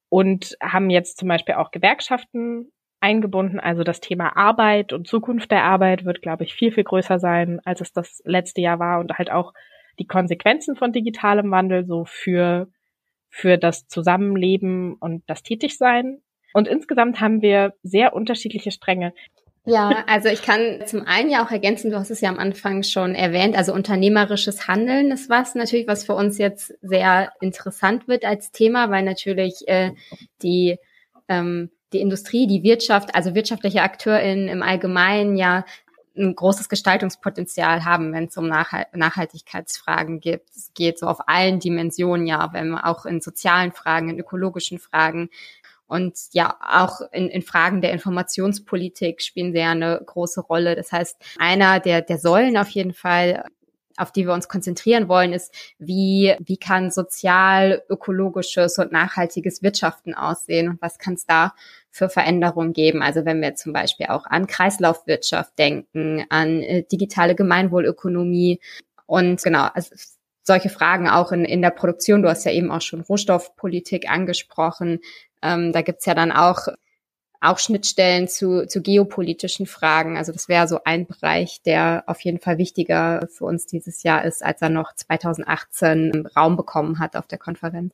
und 0.10 0.56
haben 0.62 0.90
jetzt 0.90 1.18
zum 1.18 1.28
Beispiel 1.28 1.56
auch 1.56 1.72
Gewerkschaften 1.72 2.72
eingebunden. 3.00 3.60
Also 3.60 3.84
das 3.84 4.00
Thema 4.00 4.38
Arbeit 4.38 4.94
und 4.94 5.08
Zukunft 5.08 5.52
der 5.52 5.64
Arbeit 5.64 6.06
wird, 6.06 6.22
glaube 6.22 6.44
ich, 6.44 6.54
viel, 6.54 6.72
viel 6.72 6.84
größer 6.84 7.20
sein, 7.20 7.60
als 7.66 7.82
es 7.82 7.92
das 7.92 8.22
letzte 8.24 8.62
Jahr 8.62 8.80
war 8.80 9.00
und 9.00 9.18
halt 9.18 9.32
auch 9.32 9.54
die 10.00 10.08
Konsequenzen 10.08 10.76
von 10.76 10.92
digitalem 10.92 11.52
Wandel 11.52 11.86
so 11.86 12.06
für, 12.06 12.68
für 13.30 13.58
das 13.58 13.88
Zusammenleben 13.88 14.96
und 14.96 15.24
das 15.28 15.44
Tätigsein. 15.44 16.22
Und 16.54 16.68
insgesamt 16.68 17.20
haben 17.20 17.42
wir 17.42 17.74
sehr 17.84 18.14
unterschiedliche 18.14 18.72
Stränge. 18.72 19.14
Ja, 19.66 20.04
also 20.08 20.28
ich 20.28 20.42
kann 20.42 20.82
zum 20.86 21.04
einen 21.08 21.30
ja 21.30 21.46
auch 21.46 21.52
ergänzen, 21.52 21.90
du 21.90 21.98
hast 21.98 22.12
es 22.12 22.20
ja 22.20 22.30
am 22.30 22.38
Anfang 22.38 22.84
schon 22.84 23.16
erwähnt, 23.16 23.56
also 23.56 23.74
unternehmerisches 23.74 24.68
Handeln 24.68 25.12
ist 25.12 25.30
was 25.30 25.56
natürlich, 25.56 25.88
was 25.88 26.06
für 26.06 26.16
uns 26.16 26.38
jetzt 26.38 26.74
sehr 26.82 27.32
interessant 27.40 28.10
wird 28.10 28.26
als 28.26 28.52
Thema, 28.52 28.90
weil 28.90 29.04
natürlich 29.04 29.66
äh, 29.70 29.92
die 30.42 30.78
ähm, 31.30 31.70
die 31.94 32.02
Industrie, 32.02 32.48
die 32.48 32.64
Wirtschaft, 32.64 33.16
also 33.16 33.36
wirtschaftliche 33.36 33.84
AkteurInnen 33.84 34.50
im 34.50 34.64
Allgemeinen 34.64 35.38
ja 35.38 35.64
ein 36.16 36.36
großes 36.36 36.70
Gestaltungspotenzial 36.70 37.86
haben, 37.86 38.14
wenn 38.14 38.26
es 38.26 38.38
um 38.38 38.48
Nachhaltigkeitsfragen 38.48 40.20
geht. 40.20 40.44
Es 40.56 40.72
geht 40.76 41.00
so 41.00 41.08
auf 41.08 41.28
allen 41.28 41.60
Dimensionen, 41.60 42.28
ja, 42.28 42.54
wenn 42.54 42.70
man 42.70 42.84
auch 42.84 43.06
in 43.06 43.20
sozialen 43.20 43.72
Fragen, 43.72 44.10
in 44.10 44.20
ökologischen 44.20 44.78
Fragen, 44.78 45.30
und 45.94 46.18
ja, 46.32 46.58
auch 46.60 47.02
in, 47.12 47.30
in 47.30 47.44
Fragen 47.44 47.82
der 47.82 47.92
Informationspolitik 47.92 49.22
spielen 49.22 49.54
sie 49.54 49.60
ja 49.60 49.72
eine 49.72 50.02
große 50.04 50.42
Rolle. 50.42 50.76
Das 50.76 50.92
heißt, 50.92 51.18
einer 51.38 51.80
der, 51.80 52.02
der 52.02 52.18
Säulen 52.18 52.58
auf 52.58 52.70
jeden 52.70 52.94
Fall 52.94 53.46
auf 53.96 54.12
die 54.12 54.26
wir 54.26 54.34
uns 54.34 54.48
konzentrieren 54.48 55.08
wollen, 55.08 55.34
ist, 55.34 55.54
wie, 55.78 56.34
wie 56.40 56.58
kann 56.58 56.90
sozial, 56.90 57.84
ökologisches 57.90 58.80
und 58.80 58.92
nachhaltiges 58.92 59.62
Wirtschaften 59.62 60.16
aussehen 60.16 60.68
und 60.68 60.82
was 60.82 60.98
kann 60.98 61.14
es 61.14 61.28
da 61.28 61.54
für 61.92 62.10
Veränderungen 62.10 62.74
geben? 62.74 63.04
Also 63.04 63.24
wenn 63.24 63.40
wir 63.40 63.54
zum 63.54 63.72
Beispiel 63.72 64.08
auch 64.08 64.26
an 64.26 64.48
Kreislaufwirtschaft 64.48 65.60
denken, 65.60 66.26
an 66.30 66.64
äh, 66.64 66.84
digitale 66.92 67.36
Gemeinwohlökonomie 67.36 68.60
und 69.06 69.44
genau, 69.44 69.68
also 69.76 69.96
solche 70.44 70.70
Fragen 70.70 71.08
auch 71.08 71.32
in, 71.32 71.46
in 71.46 71.62
der 71.62 71.70
Produktion. 71.70 72.22
Du 72.22 72.30
hast 72.30 72.46
ja 72.46 72.52
eben 72.52 72.72
auch 72.72 72.82
schon 72.82 73.02
Rohstoffpolitik 73.02 74.10
angesprochen. 74.10 75.00
Ähm, 75.44 75.74
da 75.74 75.82
gibt's 75.82 76.06
ja 76.06 76.16
dann 76.16 76.32
auch, 76.32 76.68
auch 77.42 77.60
Schnittstellen 77.60 78.28
zu, 78.28 78.66
zu 78.66 78.82
geopolitischen 78.82 79.66
Fragen. 79.66 80.18
Also 80.18 80.32
das 80.32 80.48
wäre 80.48 80.68
so 80.68 80.80
ein 80.86 81.06
Bereich, 81.06 81.62
der 81.64 82.06
auf 82.08 82.22
jeden 82.22 82.40
Fall 82.40 82.58
wichtiger 82.58 83.28
für 83.30 83.46
uns 83.46 83.68
dieses 83.68 84.02
Jahr 84.04 84.24
ist, 84.24 84.44
als 84.44 84.62
er 84.62 84.70
noch 84.70 84.94
2018 84.94 86.28
Raum 86.36 86.56
bekommen 86.56 87.00
hat 87.00 87.16
auf 87.16 87.28
der 87.28 87.40
Konferenz. 87.40 87.94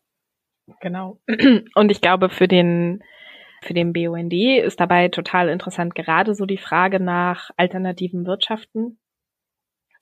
Genau. 0.82 1.20
Und 1.76 1.92
ich 1.92 2.00
glaube, 2.00 2.30
für 2.30 2.48
den 2.48 3.04
für 3.62 3.74
den 3.74 3.92
BUND 3.92 4.34
ist 4.34 4.80
dabei 4.80 5.10
total 5.10 5.50
interessant 5.50 5.94
gerade 5.94 6.34
so 6.34 6.46
die 6.46 6.58
Frage 6.58 7.02
nach 7.02 7.50
alternativen 7.58 8.26
Wirtschaften. 8.26 8.98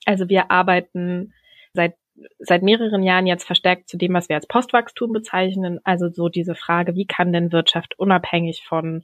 Also 0.04 0.28
wir 0.28 0.50
arbeiten 0.50 1.34
seit 1.74 1.96
seit 2.38 2.62
mehreren 2.62 3.02
Jahren 3.02 3.26
jetzt 3.26 3.44
verstärkt 3.44 3.88
zu 3.88 3.96
dem, 3.96 4.14
was 4.14 4.28
wir 4.28 4.36
als 4.36 4.46
Postwachstum 4.46 5.12
bezeichnen. 5.12 5.80
Also 5.84 6.08
so 6.08 6.28
diese 6.28 6.54
Frage, 6.54 6.94
wie 6.94 7.06
kann 7.06 7.32
denn 7.32 7.52
Wirtschaft 7.52 7.98
unabhängig 7.98 8.64
von 8.66 9.02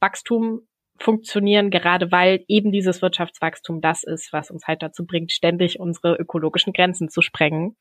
Wachstum 0.00 0.62
funktionieren, 0.98 1.70
gerade 1.70 2.12
weil 2.12 2.44
eben 2.48 2.70
dieses 2.70 3.02
Wirtschaftswachstum 3.02 3.80
das 3.80 4.04
ist, 4.04 4.32
was 4.32 4.50
uns 4.50 4.66
halt 4.66 4.82
dazu 4.82 5.04
bringt, 5.04 5.32
ständig 5.32 5.80
unsere 5.80 6.14
ökologischen 6.14 6.72
Grenzen 6.72 7.08
zu 7.08 7.22
sprengen. 7.22 7.76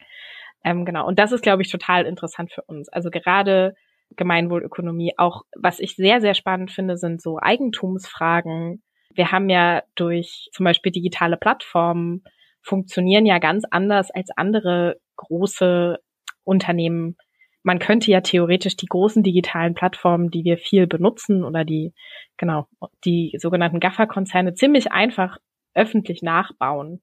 Ähm, 0.64 0.86
genau. 0.86 1.08
Und 1.08 1.20
das 1.20 1.32
ist, 1.32 1.42
glaube 1.42 1.62
ich, 1.62 1.72
total 1.72 2.06
interessant 2.06 2.52
für 2.52 2.64
uns. 2.64 2.90
Also 2.90 3.10
gerade 3.10 3.76
Gemeinwohlökonomie. 4.16 5.14
Auch 5.18 5.44
was 5.56 5.80
ich 5.80 5.96
sehr, 5.96 6.22
sehr 6.22 6.34
spannend 6.34 6.72
finde, 6.72 6.98
sind 6.98 7.22
so 7.22 7.40
Eigentumsfragen. 7.40 8.84
Wir 9.14 9.32
haben 9.32 9.50
ja 9.50 9.84
durch 9.96 10.50
zum 10.52 10.64
Beispiel 10.64 10.92
digitale 10.92 11.38
Plattformen 11.38 12.24
funktionieren 12.62 13.26
ja 13.26 13.40
ganz 13.40 13.64
anders 13.70 14.12
als 14.12 14.30
andere 14.36 15.00
große 15.16 16.00
Unternehmen. 16.44 17.18
Man 17.64 17.80
könnte 17.80 18.12
ja 18.12 18.22
theoretisch 18.22 18.76
die 18.76 18.88
großen 18.88 19.24
digitalen 19.24 19.76
Plattformen, 19.76 20.32
die 20.32 20.44
wir 20.44 20.58
viel 20.58 20.88
benutzen 20.88 21.44
oder 21.44 21.64
die, 21.64 21.94
genau, 22.38 22.68
die 23.06 23.36
sogenannten 23.40 23.80
GAFA-Konzerne 23.80 24.54
ziemlich 24.54 24.92
einfach 24.92 25.38
öffentlich 25.74 26.22
nachbauen. 26.22 27.02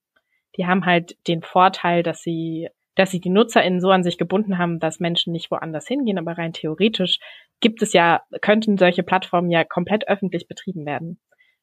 Die 0.57 0.67
haben 0.67 0.85
halt 0.85 1.17
den 1.29 1.43
Vorteil, 1.43 2.03
dass 2.03 2.23
sie 2.23 2.69
dass 2.99 3.13
sie 3.13 3.21
die 3.21 3.31
NutzerInnen 3.31 3.81
so 3.81 3.91
an 3.91 4.03
sich 4.03 4.19
gebunden 4.19 4.59
haben, 4.59 4.81
dass 4.81 4.99
Menschen 4.99 5.33
nicht 5.33 5.53
woanders 5.53 5.87
hingehen, 5.87 6.19
aber 6.19 6.37
rein 6.37 6.53
theoretisch 6.53 7.21
gibt 7.61 7.81
es 7.81 7.93
ja, 7.93 8.23
könnten 8.43 8.77
solche 8.77 9.05
Plattformen 9.05 9.53
ja 9.53 9.63
komplett 9.63 10.09
öffentlich 10.09 10.49
betrieben 10.49 10.85
werden. 10.85 11.21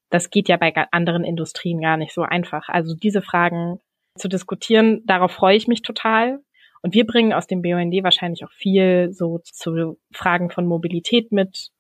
Das 0.09 0.29
geht 0.29 0.47
ja 0.47 0.55
bei 0.55 0.73
anderen 0.91 1.25
Industrien 1.25 1.81
gar 1.81 1.97
nicht 1.97 2.13
so 2.13 2.21
einfach. 2.21 2.69
Also 2.69 2.95
diese 2.95 3.21
Fragen 3.21 3.81
zu 4.17 4.27
diskutieren, 4.27 5.01
darauf 5.05 5.31
freue 5.31 5.57
ich 5.57 5.67
mich 5.67 5.81
total. 5.81 6.39
Und 6.81 6.93
wir 6.93 7.05
bringen 7.05 7.33
aus 7.33 7.47
dem 7.47 7.61
BUND 7.61 8.03
wahrscheinlich 8.03 8.45
auch 8.45 8.51
viel 8.51 9.11
so 9.11 9.39
zu 9.39 9.97
Fragen 10.11 10.51
von 10.51 10.67
Mobilität 10.67 11.31
mit 11.31 11.71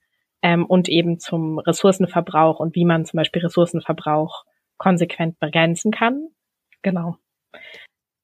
ähm, 0.41 0.65
und 0.65 0.89
eben 0.89 1.19
zum 1.19 1.59
Ressourcenverbrauch 1.59 2.59
und 2.59 2.75
wie 2.75 2.85
man 2.85 3.05
zum 3.05 3.17
Beispiel 3.17 3.41
Ressourcenverbrauch 3.43 4.45
konsequent 4.77 5.39
begrenzen 5.39 5.91
kann. 5.91 6.29
Genau. 6.81 7.17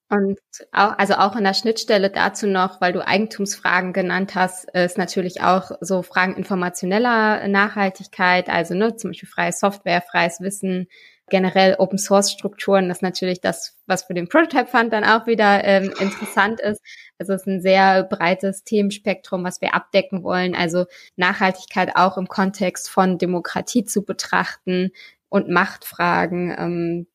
Und 0.10 0.40
auch, 0.74 0.98
also 0.98 1.14
auch 1.14 1.38
in 1.38 1.46
der 1.46 1.54
Schnittstelle 1.54 2.10
dazu 2.10 2.46
noch, 2.46 2.82
weil 2.82 2.92
du 2.92 3.06
Eigentumsfragen 3.06 3.94
genannt 3.94 4.36
hast, 4.36 4.70
ist 4.72 4.98
natürlich 4.98 5.42
auch 5.42 5.72
so 5.80 6.02
Fragen 6.02 6.36
informationeller 6.36 7.48
Nachhaltigkeit, 7.48 8.50
also 8.50 8.74
ne, 8.74 8.96
zum 8.98 9.12
Beispiel 9.12 9.30
freie 9.30 9.54
Software, 9.54 10.02
freies 10.02 10.42
Wissen, 10.42 10.88
generell 11.32 11.76
Open 11.80 11.98
Source 11.98 12.32
Strukturen, 12.32 12.92
ist 12.92 13.02
natürlich 13.02 13.42
das, 13.42 13.76
was 13.88 14.04
für 14.04 14.14
den 14.14 14.30
Prototype 14.30 14.68
Fund 14.68 14.94
dann 14.94 15.04
auch 15.04 15.26
wieder 15.26 15.64
ähm, 15.64 15.92
interessant 16.00 16.60
ist. 16.60 16.80
Also 17.18 17.34
es 17.34 17.42
ist 17.42 17.48
ein 17.48 17.62
sehr 17.62 18.04
breites 18.04 18.64
Themenspektrum, 18.64 19.44
was 19.44 19.62
wir 19.62 19.74
abdecken 19.74 20.22
wollen. 20.22 20.54
Also 20.54 20.86
Nachhaltigkeit 21.16 21.96
auch 21.96 22.18
im 22.18 22.28
Kontext 22.28 22.90
von 22.90 23.18
Demokratie 23.18 23.84
zu 23.86 24.04
betrachten 24.04 24.92
und 25.30 25.50
Machtfragen. 25.50 26.56
Ähm, 26.56 27.08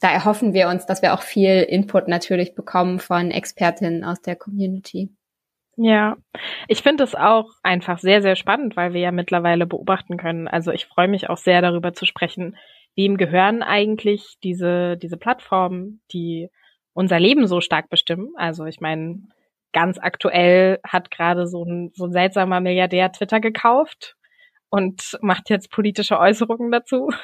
da 0.00 0.10
erhoffen 0.10 0.54
wir 0.54 0.68
uns, 0.68 0.86
dass 0.86 1.02
wir 1.02 1.12
auch 1.12 1.22
viel 1.22 1.62
Input 1.62 2.08
natürlich 2.08 2.54
bekommen 2.54 3.00
von 3.00 3.30
Expertinnen 3.30 4.04
aus 4.04 4.22
der 4.22 4.36
Community. 4.36 5.10
Ja, 5.76 6.16
ich 6.68 6.82
finde 6.82 7.04
es 7.04 7.14
auch 7.14 7.52
einfach 7.62 7.98
sehr, 7.98 8.20
sehr 8.20 8.36
spannend, 8.36 8.76
weil 8.76 8.92
wir 8.92 9.00
ja 9.00 9.12
mittlerweile 9.12 9.66
beobachten 9.66 10.18
können. 10.18 10.46
Also 10.46 10.72
ich 10.72 10.86
freue 10.86 11.08
mich 11.08 11.30
auch 11.30 11.38
sehr 11.38 11.62
darüber 11.62 11.94
zu 11.94 12.04
sprechen, 12.04 12.56
wem 12.96 13.16
gehören 13.16 13.62
eigentlich 13.62 14.36
diese, 14.42 14.96
diese 14.96 15.16
Plattformen, 15.16 16.02
die 16.12 16.48
unser 16.92 17.20
Leben 17.20 17.46
so 17.46 17.60
stark 17.60 17.88
bestimmen. 17.88 18.30
Also 18.36 18.64
ich 18.64 18.80
meine, 18.80 19.22
ganz 19.72 19.98
aktuell 19.98 20.80
hat 20.84 21.10
gerade 21.10 21.46
so 21.46 21.64
ein, 21.64 21.92
so 21.94 22.06
ein 22.06 22.12
seltsamer 22.12 22.60
Milliardär 22.60 23.12
Twitter 23.12 23.40
gekauft 23.40 24.16
und 24.70 25.18
macht 25.20 25.50
jetzt 25.50 25.70
politische 25.70 26.18
Äußerungen 26.18 26.70
dazu. 26.70 27.10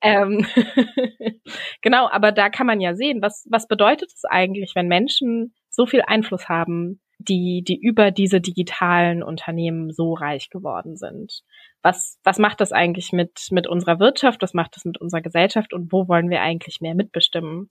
Ähm, 0.00 0.44
genau, 1.82 2.08
aber 2.08 2.32
da 2.32 2.50
kann 2.50 2.66
man 2.66 2.80
ja 2.80 2.96
sehen, 2.96 3.22
was, 3.22 3.46
was 3.48 3.68
bedeutet 3.68 4.10
es 4.12 4.24
eigentlich, 4.24 4.72
wenn 4.74 4.88
Menschen 4.88 5.54
so 5.70 5.86
viel 5.86 6.02
Einfluss 6.04 6.48
haben, 6.48 7.00
die, 7.18 7.62
die 7.62 7.78
über 7.80 8.10
diese 8.10 8.40
digitalen 8.40 9.22
Unternehmen 9.22 9.92
so 9.92 10.14
reich 10.14 10.50
geworden 10.50 10.96
sind. 10.96 11.42
Was, 11.82 12.18
was 12.22 12.38
macht 12.38 12.60
das 12.60 12.72
eigentlich 12.72 13.12
mit, 13.12 13.48
mit 13.50 13.66
unserer 13.66 13.98
Wirtschaft? 13.98 14.42
Was 14.42 14.54
macht 14.54 14.76
das 14.76 14.84
mit 14.84 14.98
unserer 14.98 15.20
Gesellschaft? 15.20 15.72
Und 15.72 15.92
wo 15.92 16.08
wollen 16.08 16.30
wir 16.30 16.40
eigentlich 16.40 16.80
mehr 16.80 16.94
mitbestimmen? 16.94 17.68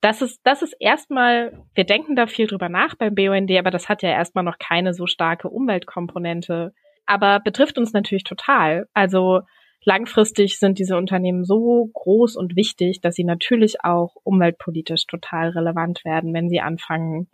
Das 0.00 0.22
ist, 0.22 0.40
das 0.44 0.62
ist 0.62 0.74
erstmal, 0.78 1.64
wir 1.74 1.84
denken 1.84 2.14
da 2.14 2.26
viel 2.26 2.46
drüber 2.46 2.68
nach 2.68 2.94
beim 2.94 3.14
BUND, 3.14 3.50
aber 3.52 3.70
das 3.70 3.88
hat 3.88 4.02
ja 4.02 4.10
erstmal 4.10 4.44
noch 4.44 4.58
keine 4.58 4.94
so 4.94 5.06
starke 5.06 5.48
Umweltkomponente. 5.48 6.72
Aber 7.06 7.40
betrifft 7.40 7.78
uns 7.78 7.92
natürlich 7.92 8.24
total. 8.24 8.86
Also, 8.92 9.40
langfristig 9.84 10.58
sind 10.58 10.78
diese 10.78 10.96
Unternehmen 10.96 11.44
so 11.44 11.90
groß 11.94 12.36
und 12.36 12.54
wichtig, 12.54 13.00
dass 13.00 13.14
sie 13.14 13.24
natürlich 13.24 13.82
auch 13.82 14.14
umweltpolitisch 14.22 15.06
total 15.06 15.50
relevant 15.50 16.04
werden, 16.04 16.34
wenn 16.34 16.48
sie 16.48 16.60
anfangen, 16.60 17.28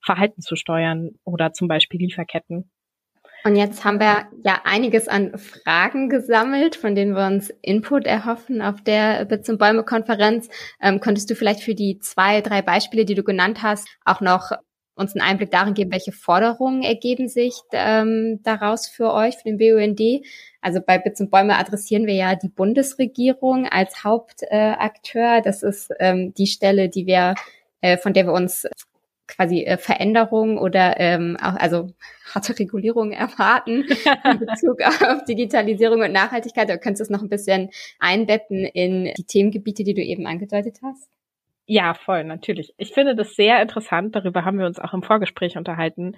Verhalten 0.00 0.40
zu 0.40 0.56
steuern 0.56 1.10
oder 1.24 1.52
zum 1.52 1.68
Beispiel 1.68 2.00
Lieferketten. 2.00 2.70
Und 3.44 3.56
jetzt 3.56 3.84
haben 3.84 4.00
wir 4.00 4.26
ja 4.44 4.60
einiges 4.64 5.08
an 5.08 5.38
Fragen 5.38 6.08
gesammelt, 6.08 6.76
von 6.76 6.94
denen 6.94 7.14
wir 7.14 7.26
uns 7.26 7.50
Input 7.62 8.04
erhoffen 8.06 8.60
auf 8.60 8.82
der 8.82 9.24
Bits 9.24 9.48
und 9.48 9.58
Bäume 9.58 9.84
Konferenz. 9.84 10.48
Ähm, 10.82 11.00
könntest 11.00 11.30
du 11.30 11.34
vielleicht 11.34 11.60
für 11.60 11.74
die 11.74 11.98
zwei, 12.00 12.40
drei 12.40 12.62
Beispiele, 12.62 13.04
die 13.04 13.14
du 13.14 13.22
genannt 13.22 13.62
hast, 13.62 13.88
auch 14.04 14.20
noch 14.20 14.50
uns 14.98 15.14
einen 15.14 15.22
Einblick 15.22 15.50
darin 15.50 15.74
geben, 15.74 15.92
welche 15.92 16.12
Forderungen 16.12 16.82
ergeben 16.82 17.28
sich 17.28 17.54
ähm, 17.72 18.40
daraus 18.42 18.88
für 18.88 19.12
euch, 19.14 19.36
für 19.36 19.44
den 19.44 19.58
BUND? 19.58 20.26
Also 20.60 20.80
bei 20.84 20.98
Bits 20.98 21.20
und 21.20 21.30
Bäume 21.30 21.56
adressieren 21.56 22.06
wir 22.06 22.14
ja 22.14 22.34
die 22.34 22.48
Bundesregierung 22.48 23.68
als 23.68 24.02
Hauptakteur. 24.02 25.36
Äh, 25.36 25.42
das 25.42 25.62
ist 25.62 25.92
ähm, 26.00 26.34
die 26.34 26.48
Stelle, 26.48 26.88
die 26.88 27.06
wir, 27.06 27.36
äh, 27.80 27.96
von 27.96 28.12
der 28.12 28.26
wir 28.26 28.32
uns 28.32 28.66
quasi 29.28 29.62
äh, 29.62 29.76
Veränderungen 29.76 30.58
oder 30.58 30.98
ähm, 30.98 31.36
auch 31.40 31.54
also 31.54 31.90
harte 32.34 32.58
Regulierung 32.58 33.12
erwarten 33.12 33.84
in 33.84 34.38
Bezug 34.40 34.82
auf 34.82 35.24
Digitalisierung 35.24 36.00
und 36.00 36.12
Nachhaltigkeit. 36.12 36.68
Du 36.68 36.78
könntest 36.78 37.02
es 37.02 37.10
noch 37.10 37.22
ein 37.22 37.28
bisschen 37.28 37.70
einbetten 38.00 38.64
in 38.64 39.12
die 39.16 39.24
Themengebiete, 39.24 39.84
die 39.84 39.94
du 39.94 40.02
eben 40.02 40.26
angedeutet 40.26 40.78
hast. 40.82 41.08
Ja, 41.70 41.92
voll, 41.92 42.24
natürlich. 42.24 42.72
Ich 42.78 42.92
finde 42.92 43.14
das 43.14 43.36
sehr 43.36 43.60
interessant. 43.60 44.16
Darüber 44.16 44.46
haben 44.46 44.58
wir 44.58 44.64
uns 44.64 44.78
auch 44.78 44.94
im 44.94 45.02
Vorgespräch 45.02 45.58
unterhalten. 45.58 46.16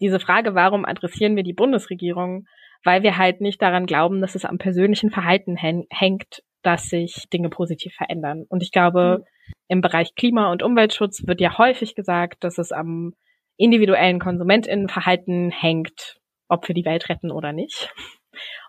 Diese 0.00 0.18
Frage, 0.18 0.54
warum 0.54 0.86
adressieren 0.86 1.36
wir 1.36 1.42
die 1.42 1.52
Bundesregierung? 1.52 2.46
Weil 2.82 3.02
wir 3.02 3.18
halt 3.18 3.42
nicht 3.42 3.60
daran 3.60 3.84
glauben, 3.84 4.22
dass 4.22 4.34
es 4.34 4.46
am 4.46 4.56
persönlichen 4.56 5.10
Verhalten 5.10 5.56
hängt, 5.56 6.42
dass 6.66 6.88
sich 6.88 7.28
Dinge 7.32 7.48
positiv 7.48 7.94
verändern. 7.94 8.44
Und 8.48 8.62
ich 8.62 8.72
glaube, 8.72 9.20
mhm. 9.20 9.52
im 9.68 9.80
Bereich 9.80 10.14
Klima- 10.16 10.50
und 10.50 10.62
Umweltschutz 10.62 11.26
wird 11.26 11.40
ja 11.40 11.58
häufig 11.58 11.94
gesagt, 11.94 12.42
dass 12.42 12.58
es 12.58 12.72
am 12.72 13.14
individuellen 13.56 14.18
KonsumentInnenverhalten 14.18 15.50
hängt, 15.50 16.18
ob 16.48 16.66
wir 16.68 16.74
die 16.74 16.84
Welt 16.84 17.08
retten 17.08 17.30
oder 17.30 17.52
nicht. 17.52 17.92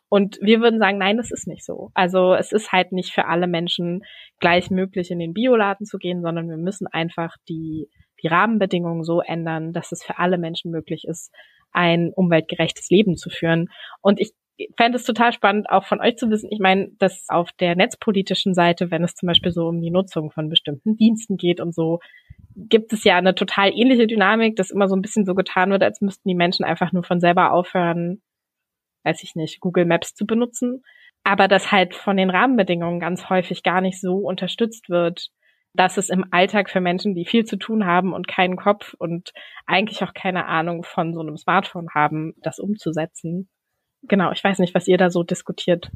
Und 0.09 0.37
wir 0.41 0.61
würden 0.61 0.79
sagen, 0.79 0.99
nein, 0.99 1.17
das 1.17 1.31
ist 1.31 1.47
nicht 1.47 1.65
so. 1.65 1.91
Also 1.93 2.33
es 2.33 2.53
ist 2.53 2.71
halt 2.71 2.93
nicht 2.93 3.11
für 3.11 3.25
alle 3.25 3.47
Menschen 3.47 4.03
gleich 4.39 4.69
möglich, 4.69 5.11
in 5.11 5.19
den 5.19 5.33
Bioladen 5.33 5.85
zu 5.85 5.97
gehen, 5.97 6.21
sondern 6.21 6.47
wir 6.49 6.57
müssen 6.57 6.87
einfach 6.87 7.35
die, 7.49 7.89
die 8.23 8.27
Rahmenbedingungen 8.27 9.03
so 9.03 9.19
ändern, 9.19 9.73
dass 9.73 9.91
es 9.91 10.03
für 10.03 10.17
alle 10.17 10.37
Menschen 10.37 10.71
möglich 10.71 11.03
ist, 11.05 11.33
ein 11.71 12.13
umweltgerechtes 12.15 12.89
Leben 12.89 13.17
zu 13.17 13.29
führen. 13.29 13.67
Und 14.01 14.21
ich 14.21 14.31
fände 14.75 14.97
es 14.97 15.03
total 15.03 15.33
spannend, 15.33 15.69
auch 15.69 15.85
von 15.85 16.01
euch 16.01 16.17
zu 16.17 16.29
wissen. 16.29 16.49
Ich 16.51 16.59
meine, 16.59 16.89
dass 16.97 17.25
auf 17.29 17.51
der 17.53 17.75
netzpolitischen 17.75 18.53
Seite, 18.53 18.91
wenn 18.91 19.03
es 19.03 19.15
zum 19.15 19.27
Beispiel 19.27 19.51
so 19.51 19.67
um 19.67 19.81
die 19.81 19.91
Nutzung 19.91 20.31
von 20.31 20.49
bestimmten 20.49 20.95
Diensten 20.95 21.37
geht 21.37 21.59
und 21.59 21.75
so, 21.75 21.99
gibt 22.55 22.91
es 22.93 23.03
ja 23.03 23.17
eine 23.17 23.35
total 23.35 23.71
ähnliche 23.71 24.07
Dynamik, 24.07 24.55
dass 24.55 24.71
immer 24.71 24.87
so 24.87 24.95
ein 24.95 25.01
bisschen 25.01 25.25
so 25.25 25.35
getan 25.35 25.69
wird, 25.69 25.83
als 25.83 26.01
müssten 26.01 26.27
die 26.27 26.35
Menschen 26.35 26.65
einfach 26.65 26.91
nur 26.91 27.03
von 27.03 27.19
selber 27.19 27.51
aufhören, 27.51 28.21
weiß 29.03 29.23
ich 29.23 29.35
nicht, 29.35 29.59
Google 29.59 29.85
Maps 29.85 30.15
zu 30.15 30.25
benutzen, 30.25 30.83
aber 31.23 31.47
das 31.47 31.71
halt 31.71 31.93
von 31.93 32.17
den 32.17 32.29
Rahmenbedingungen 32.29 32.99
ganz 32.99 33.29
häufig 33.29 33.61
gar 33.63 33.81
nicht 33.81 34.01
so 34.01 34.15
unterstützt 34.17 34.89
wird, 34.89 35.29
dass 35.73 35.97
es 35.97 36.09
im 36.09 36.25
Alltag 36.31 36.69
für 36.69 36.81
Menschen, 36.81 37.13
die 37.13 37.25
viel 37.25 37.45
zu 37.45 37.57
tun 37.57 37.85
haben 37.85 38.13
und 38.13 38.27
keinen 38.27 38.55
Kopf 38.55 38.95
und 38.97 39.31
eigentlich 39.67 40.03
auch 40.03 40.13
keine 40.13 40.47
Ahnung 40.47 40.83
von 40.83 41.13
so 41.13 41.21
einem 41.21 41.37
Smartphone 41.37 41.89
haben, 41.93 42.33
das 42.41 42.57
umzusetzen. 42.57 43.49
Genau, 44.03 44.31
ich 44.31 44.43
weiß 44.43 44.59
nicht, 44.59 44.73
was 44.75 44.87
ihr 44.87 44.97
da 44.97 45.09
so 45.09 45.23
diskutiert. 45.23 45.89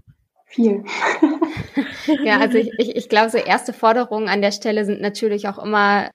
Viel. 0.46 0.84
ja, 2.25 2.39
also 2.39 2.58
ich, 2.58 2.72
ich, 2.77 2.96
ich 2.96 3.10
glaube, 3.10 3.29
so 3.29 3.38
erste 3.38 3.72
Forderungen 3.72 4.27
an 4.27 4.41
der 4.41 4.51
Stelle 4.51 4.84
sind 4.86 5.01
natürlich 5.01 5.48
auch 5.48 5.58
immer, 5.63 6.10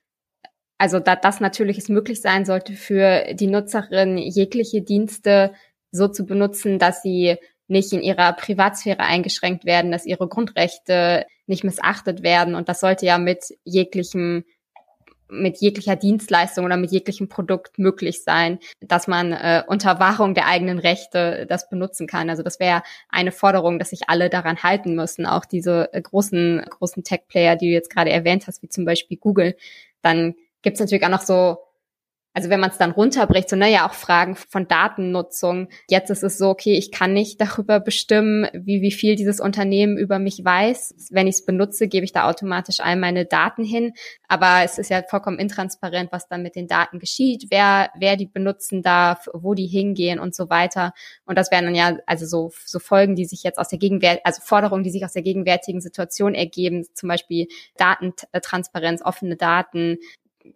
also 0.77 0.99
da 0.99 1.15
das 1.15 1.39
natürlich 1.39 1.77
es 1.79 1.89
möglich 1.89 2.21
sein 2.21 2.45
sollte 2.45 2.73
für 2.73 3.33
die 3.33 3.47
Nutzerin, 3.47 4.17
jegliche 4.17 4.81
Dienste 4.81 5.53
so 5.91 6.07
zu 6.07 6.25
benutzen, 6.25 6.77
dass 6.77 7.01
sie 7.01 7.37
nicht 7.67 7.91
in 7.91 8.01
ihrer 8.01 8.33
Privatsphäre 8.33 8.99
eingeschränkt 8.99 9.65
werden, 9.65 9.91
dass 9.91 10.05
ihre 10.05 10.27
Grundrechte 10.27 11.25
nicht 11.47 11.63
missachtet 11.63 12.23
werden. 12.23 12.55
Und 12.55 12.69
das 12.69 12.79
sollte 12.79 13.05
ja 13.05 13.17
mit 13.17 13.43
jeglichem 13.63 14.45
mit 15.29 15.57
jeglicher 15.57 15.95
Dienstleistung 15.95 16.65
oder 16.65 16.77
mit 16.77 16.91
jeglichem 16.91 17.27
Produkt 17.27 17.79
möglich 17.79 18.23
sein, 18.23 18.59
dass 18.79 19.07
man 19.07 19.31
äh, 19.31 19.63
unter 19.67 19.99
Wahrung 19.99 20.33
der 20.33 20.47
eigenen 20.47 20.79
Rechte 20.79 21.45
das 21.47 21.69
benutzen 21.69 22.07
kann. 22.07 22.29
Also 22.29 22.43
das 22.43 22.59
wäre 22.59 22.83
eine 23.09 23.31
Forderung, 23.31 23.79
dass 23.79 23.89
sich 23.89 24.09
alle 24.09 24.29
daran 24.29 24.63
halten 24.63 24.95
müssen, 24.95 25.25
auch 25.25 25.45
diese 25.45 25.93
äh, 25.93 26.01
großen 26.01 26.65
großen 26.69 27.03
Tech-Player, 27.03 27.55
die 27.55 27.67
du 27.67 27.73
jetzt 27.73 27.89
gerade 27.89 28.11
erwähnt 28.11 28.47
hast, 28.47 28.63
wie 28.63 28.69
zum 28.69 28.85
Beispiel 28.85 29.17
Google. 29.17 29.55
Dann 30.01 30.35
gibt's 30.61 30.79
natürlich 30.79 31.05
auch 31.05 31.09
noch 31.09 31.21
so 31.21 31.57
also 32.37 32.51
wenn 32.51 32.59
man 32.59 32.69
es 32.69 32.77
dann 32.77 32.91
runterbricht, 32.91 33.49
so 33.49 33.55
naja, 33.55 33.89
auch 33.89 33.95
Fragen 33.95 34.35
von 34.35 34.67
Datennutzung. 34.67 35.69
Jetzt 35.89 36.11
ist 36.11 36.21
es 36.21 36.37
so, 36.37 36.49
okay, 36.49 36.77
ich 36.77 36.91
kann 36.91 37.11
nicht 37.11 37.41
darüber 37.41 37.79
bestimmen, 37.79 38.47
wie, 38.53 38.83
wie 38.83 38.91
viel 38.91 39.15
dieses 39.15 39.39
Unternehmen 39.39 39.97
über 39.97 40.19
mich 40.19 40.45
weiß. 40.45 41.07
Wenn 41.09 41.25
ich 41.25 41.37
es 41.37 41.45
benutze, 41.45 41.87
gebe 41.87 42.05
ich 42.05 42.11
da 42.11 42.29
automatisch 42.29 42.79
all 42.79 42.95
meine 42.95 43.25
Daten 43.25 43.63
hin. 43.63 43.93
Aber 44.27 44.63
es 44.63 44.77
ist 44.77 44.91
ja 44.91 45.01
vollkommen 45.01 45.39
intransparent, 45.39 46.11
was 46.11 46.27
dann 46.27 46.43
mit 46.43 46.55
den 46.55 46.67
Daten 46.67 46.99
geschieht, 46.99 47.47
wer, 47.49 47.89
wer 47.97 48.17
die 48.17 48.27
benutzen 48.27 48.83
darf, 48.83 49.27
wo 49.33 49.55
die 49.55 49.65
hingehen 49.65 50.19
und 50.19 50.35
so 50.35 50.51
weiter. 50.51 50.93
Und 51.25 51.39
das 51.39 51.49
wären 51.49 51.65
dann 51.65 51.73
ja 51.73 51.97
also 52.05 52.27
so, 52.27 52.51
so 52.67 52.77
Folgen, 52.77 53.15
die 53.15 53.25
sich 53.25 53.41
jetzt 53.41 53.57
aus 53.57 53.69
der 53.69 53.79
Gegenwart, 53.79 54.19
also 54.23 54.43
Forderungen, 54.45 54.83
die 54.83 54.91
sich 54.91 55.03
aus 55.03 55.13
der 55.13 55.23
gegenwärtigen 55.23 55.81
Situation 55.81 56.35
ergeben, 56.35 56.85
zum 56.93 57.09
Beispiel 57.09 57.47
Datentransparenz, 57.77 59.01
offene 59.01 59.37
Daten, 59.37 59.97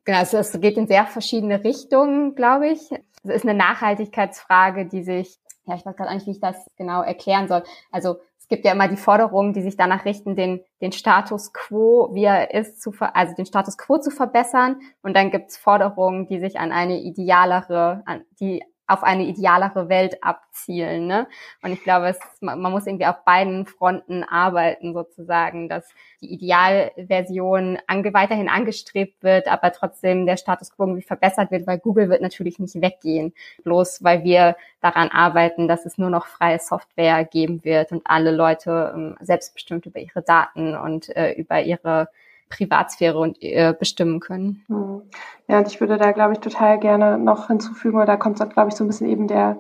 genau, 0.04 0.22
es, 0.22 0.34
es 0.34 0.60
geht 0.60 0.78
in 0.78 0.88
sehr 0.88 1.06
verschiedene 1.06 1.64
Richtungen, 1.64 2.36
glaube 2.36 2.70
ich. 2.70 2.92
Es 3.24 3.36
ist 3.36 3.44
eine 3.44 3.54
Nachhaltigkeitsfrage, 3.54 4.86
die 4.86 5.04
sich, 5.04 5.38
ja, 5.66 5.76
ich 5.76 5.86
weiß 5.86 5.96
gerade 5.96 6.14
nicht, 6.14 6.28
wie 6.28 6.32
ich 6.32 6.40
das 6.40 6.66
genau 6.76 7.02
erklären 7.02 7.48
soll. 7.48 7.64
Also 7.92 8.18
es 8.38 8.48
gibt 8.48 8.66
ja 8.66 8.74
immer 8.74 8.88
die 8.88 8.98
Forderungen, 8.98 9.54
die 9.54 9.62
sich 9.62 9.78
danach 9.78 10.06
richten, 10.06 10.36
den, 10.36 10.62
den 10.82 10.92
Status 10.92 11.54
quo, 11.54 12.10
wie 12.14 12.26
er 12.26 12.54
ist, 12.54 12.82
zu 12.82 12.92
ver 12.92 13.16
also 13.16 13.34
den 13.36 13.46
Status 13.46 13.78
quo 13.78 13.98
zu 13.98 14.12
verbessern. 14.12 14.82
Und 15.04 15.16
dann 15.16 15.32
gibt 15.32 15.52
es 15.52 15.58
Forderungen, 15.58 16.28
die 16.28 16.40
sich 16.40 16.60
an 16.60 16.72
eine 16.72 17.00
idealere, 17.00 18.04
an 18.06 18.26
die 18.40 18.64
auf 18.92 19.04
eine 19.04 19.24
idealere 19.24 19.88
Welt 19.88 20.22
abzielen. 20.22 21.08
Ne? 21.08 21.28
Und 21.62 21.72
ich 21.72 21.82
glaube, 21.84 22.10
es, 22.10 22.20
man 22.42 22.60
muss 22.60 22.86
irgendwie 22.86 23.06
auf 23.06 23.24
beiden 23.24 23.66
Fronten 23.66 24.24
arbeiten, 24.24 24.94
sozusagen, 24.94 25.70
dass 25.70 25.88
die 26.20 26.34
Idealversion 26.34 27.80
ange, 27.88 28.14
weiterhin 28.14 28.50
angestrebt 28.50 29.24
wird, 29.24 29.48
aber 29.48 29.72
trotzdem 29.72 30.26
der 30.26 30.36
Status 30.36 30.72
quo 30.72 30.84
irgendwie 30.84 31.04
verbessert 31.04 31.52
wird, 31.52 31.68
weil 31.68 31.80
Google 31.80 32.10
wird 32.10 32.22
natürlich 32.22 32.60
nicht 32.60 32.82
weggehen, 32.82 33.34
bloß 33.64 34.04
weil 34.04 34.24
wir 34.24 34.58
daran 34.82 35.10
arbeiten, 35.10 35.68
dass 35.68 35.86
es 35.86 35.98
nur 35.98 36.10
noch 36.10 36.26
freie 36.26 36.60
Software 36.60 37.24
geben 37.24 37.64
wird 37.64 37.92
und 37.92 38.02
alle 38.06 38.32
Leute 38.32 38.92
ähm, 38.94 39.16
selbstbestimmt 39.22 39.86
über 39.86 40.00
ihre 40.00 40.22
Daten 40.22 40.75
und 40.75 41.16
äh, 41.16 41.32
über 41.34 41.62
ihre 41.62 42.10
Privatsphäre 42.51 43.18
und 43.18 43.42
äh, 43.42 43.74
bestimmen 43.77 44.20
können. 44.20 44.64
Hm. 44.68 45.01
Ja, 45.48 45.57
und 45.57 45.68
ich 45.68 45.79
würde 45.79 45.98
da, 45.98 46.11
glaube 46.11 46.33
ich, 46.33 46.40
total 46.40 46.79
gerne 46.79 47.18
noch 47.18 47.48
hinzufügen, 47.48 47.98
oder 47.98 48.05
da 48.05 48.18
kommt, 48.18 48.37
glaube 48.37 48.70
ich, 48.70 48.75
so 48.75 48.83
ein 48.83 48.87
bisschen 48.87 49.07
eben 49.07 49.27
der 49.27 49.59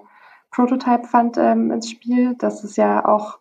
Prototype 0.51 1.07
Fund 1.07 1.37
ähm, 1.37 1.71
ins 1.71 1.89
Spiel. 1.89 2.35
Das 2.37 2.63
ist 2.63 2.77
ja 2.77 3.05
auch 3.05 3.39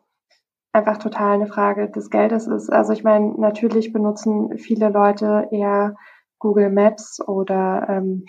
einfach 0.72 0.98
total 0.98 1.34
eine 1.34 1.46
Frage 1.46 1.90
des 1.90 2.10
Geldes 2.10 2.46
ist. 2.46 2.70
Also 2.70 2.92
ich 2.92 3.02
meine, 3.02 3.34
natürlich 3.38 3.92
benutzen 3.92 4.56
viele 4.56 4.88
Leute 4.88 5.48
eher 5.50 5.96
Google 6.38 6.70
Maps 6.70 7.20
oder 7.26 7.86
ähm, 7.88 8.24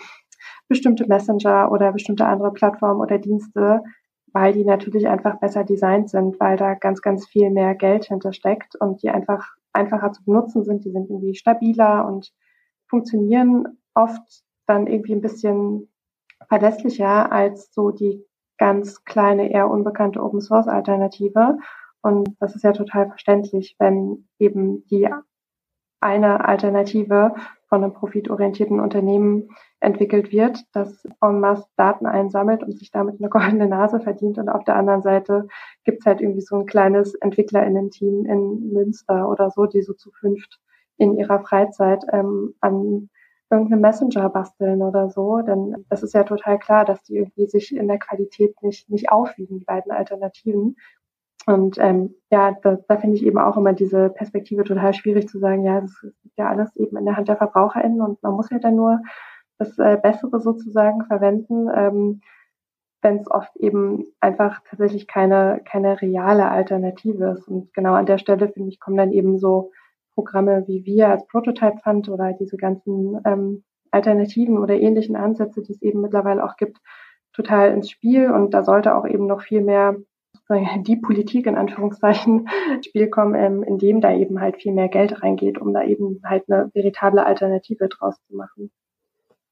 bestimmte 0.67 1.07
Messenger 1.07 1.71
oder 1.71 1.91
bestimmte 1.91 2.25
andere 2.25 2.51
Plattformen 2.51 2.99
oder 2.99 3.19
Dienste, 3.19 3.84
weil 4.34 4.53
die 4.53 4.65
natürlich 4.65 5.07
einfach 5.07 5.39
besser 5.39 5.63
designt 5.63 6.10
sind, 6.10 6.39
weil 6.39 6.57
da 6.57 6.73
ganz, 6.73 7.01
ganz 7.01 7.27
viel 7.27 7.51
mehr 7.51 7.75
Geld 7.75 8.05
hintersteckt 8.05 8.75
und 8.75 9.03
die 9.03 9.10
einfach 9.10 9.55
einfacher 9.73 10.12
zu 10.12 10.23
benutzen 10.23 10.63
sind, 10.63 10.86
die 10.86 10.91
sind 10.91 11.10
irgendwie 11.10 11.36
stabiler 11.36 12.07
und 12.07 12.34
funktionieren 12.88 13.77
oft 13.93 14.43
dann 14.67 14.88
irgendwie 14.88 15.13
ein 15.13 15.21
bisschen 15.21 15.91
verlässlicher 16.47 17.31
als 17.31 17.73
so 17.73 17.91
die 17.91 18.23
ganz 18.57 19.03
kleine, 19.05 19.51
eher 19.51 19.69
unbekannte 19.69 20.21
Open 20.21 20.41
Source 20.41 20.67
Alternative. 20.67 21.57
Und 22.01 22.36
das 22.39 22.55
ist 22.55 22.63
ja 22.63 22.73
total 22.73 23.07
verständlich, 23.07 23.75
wenn 23.79 24.27
eben 24.39 24.86
die 24.88 25.10
eine 25.99 26.45
Alternative 26.45 27.36
von 27.71 27.86
einem 27.86 27.93
profitorientierten 27.93 28.81
Unternehmen 28.81 29.47
entwickelt 29.79 30.34
wird, 30.34 30.65
das 30.73 31.07
en 31.21 31.39
masse 31.39 31.63
Daten 31.77 32.05
einsammelt 32.05 32.63
und 32.63 32.77
sich 32.77 32.91
damit 32.91 33.21
eine 33.21 33.29
goldene 33.29 33.67
Nase 33.67 34.01
verdient. 34.01 34.38
Und 34.38 34.49
auf 34.49 34.65
der 34.65 34.75
anderen 34.75 35.01
Seite 35.01 35.47
gibt's 35.86 36.05
halt 36.05 36.19
irgendwie 36.19 36.41
so 36.41 36.57
ein 36.57 36.65
kleines 36.65 37.15
EntwicklerInnen-Team 37.15 38.25
in 38.25 38.73
Münster 38.73 39.29
oder 39.29 39.49
so, 39.51 39.67
die 39.67 39.84
so 39.84 39.93
zu 39.93 40.12
fünft 40.12 40.60
in 40.97 41.17
ihrer 41.17 41.39
Freizeit 41.39 42.03
ähm, 42.12 42.55
an 42.60 43.10
irgendeinem 43.49 43.81
Messenger 43.81 44.29
basteln 44.29 44.81
oder 44.81 45.10
so. 45.10 45.39
Denn 45.39 45.86
das 45.88 46.03
ist 46.03 46.13
ja 46.13 46.23
total 46.25 46.60
klar, 46.60 46.84
dass 46.84 47.01
die 47.03 47.15
irgendwie 47.15 47.47
sich 47.47 47.73
in 47.73 47.88
der 47.88 47.99
Qualität 47.99 48.62
nicht, 48.62 48.89
nicht 48.89 49.10
aufwiegen, 49.10 49.60
die 49.60 49.65
beiden 49.65 49.93
Alternativen. 49.93 50.75
Und 51.47 51.77
ähm, 51.80 52.15
ja, 52.30 52.56
da, 52.62 52.77
da 52.88 52.97
finde 52.97 53.17
ich 53.17 53.25
eben 53.25 53.39
auch 53.39 53.58
immer 53.58 53.73
diese 53.73 54.10
Perspektive 54.10 54.63
total 54.63 54.93
schwierig 54.93 55.27
zu 55.27 55.39
sagen, 55.39 55.63
ja, 55.63 55.82
das 55.82 55.91
ist 56.04 56.38
ja 56.38 56.49
alles 56.49 56.75
eben 56.75 56.97
in 56.97 57.06
der 57.06 57.17
Hand 57.17 57.30
der 57.30 57.38
VerbraucherInnen 57.38 58.01
und 58.01 58.21
man 58.21 58.34
muss 58.34 58.49
ja 58.51 58.60
dann 58.60 58.75
nur 58.75 59.01
das 59.58 59.77
äh, 59.80 59.97
Bessere 60.01 60.39
sozusagen 60.39 61.06
verwenden, 61.06 61.67
ähm, 61.75 62.21
wenn 63.01 63.17
es 63.17 63.30
oft 63.30 63.56
eben 63.58 64.06
einfach 64.19 64.62
tatsächlich 64.69 65.08
keine, 65.08 65.62
keine 65.65 66.01
reale 66.01 66.49
Alternative 66.49 67.32
ist. 67.32 67.47
Und 67.47 67.73
genau 67.73 67.93
an 67.93 68.06
der 68.06 68.19
Stelle, 68.19 68.49
finde 68.49 68.69
ich, 68.69 68.80
kommen 68.80 68.97
dann 68.97 69.12
eben 69.12 69.39
so 69.39 69.71
Programme 70.13 70.67
wie 70.67 70.86
wir 70.86 71.10
als 71.10 71.25
Prototype 71.27 71.80
Fund 71.84 72.10
oder 72.10 72.34
diese 72.34 72.58
ganzen 72.58 73.19
ähm, 73.25 73.63
Alternativen 73.91 74.58
oder 74.58 74.75
ähnlichen 74.75 75.15
Ansätze, 75.15 75.62
die 75.62 75.73
es 75.73 75.82
eben 75.82 76.01
mittlerweile 76.01 76.43
auch 76.43 76.58
gibt, 76.58 76.77
total 77.34 77.71
ins 77.71 77.89
Spiel. 77.89 78.30
Und 78.30 78.54
da 78.54 78.63
sollte 78.63 78.95
auch 78.95 79.08
eben 79.08 79.25
noch 79.25 79.41
viel 79.41 79.62
mehr 79.62 79.95
die 80.55 80.97
Politik 80.97 81.45
in 81.45 81.55
Anführungszeichen 81.55 82.47
ins 82.75 82.85
Spiel 82.85 83.09
kommen, 83.09 83.35
ähm, 83.35 83.63
in 83.63 83.77
dem 83.77 84.01
da 84.01 84.13
eben 84.13 84.39
halt 84.39 84.57
viel 84.57 84.73
mehr 84.73 84.89
Geld 84.89 85.23
reingeht, 85.23 85.59
um 85.59 85.73
da 85.73 85.83
eben 85.83 86.21
halt 86.25 86.43
eine 86.49 86.69
veritable 86.73 87.25
Alternative 87.25 87.87
draus 87.87 88.15
zu 88.27 88.35
machen. 88.35 88.71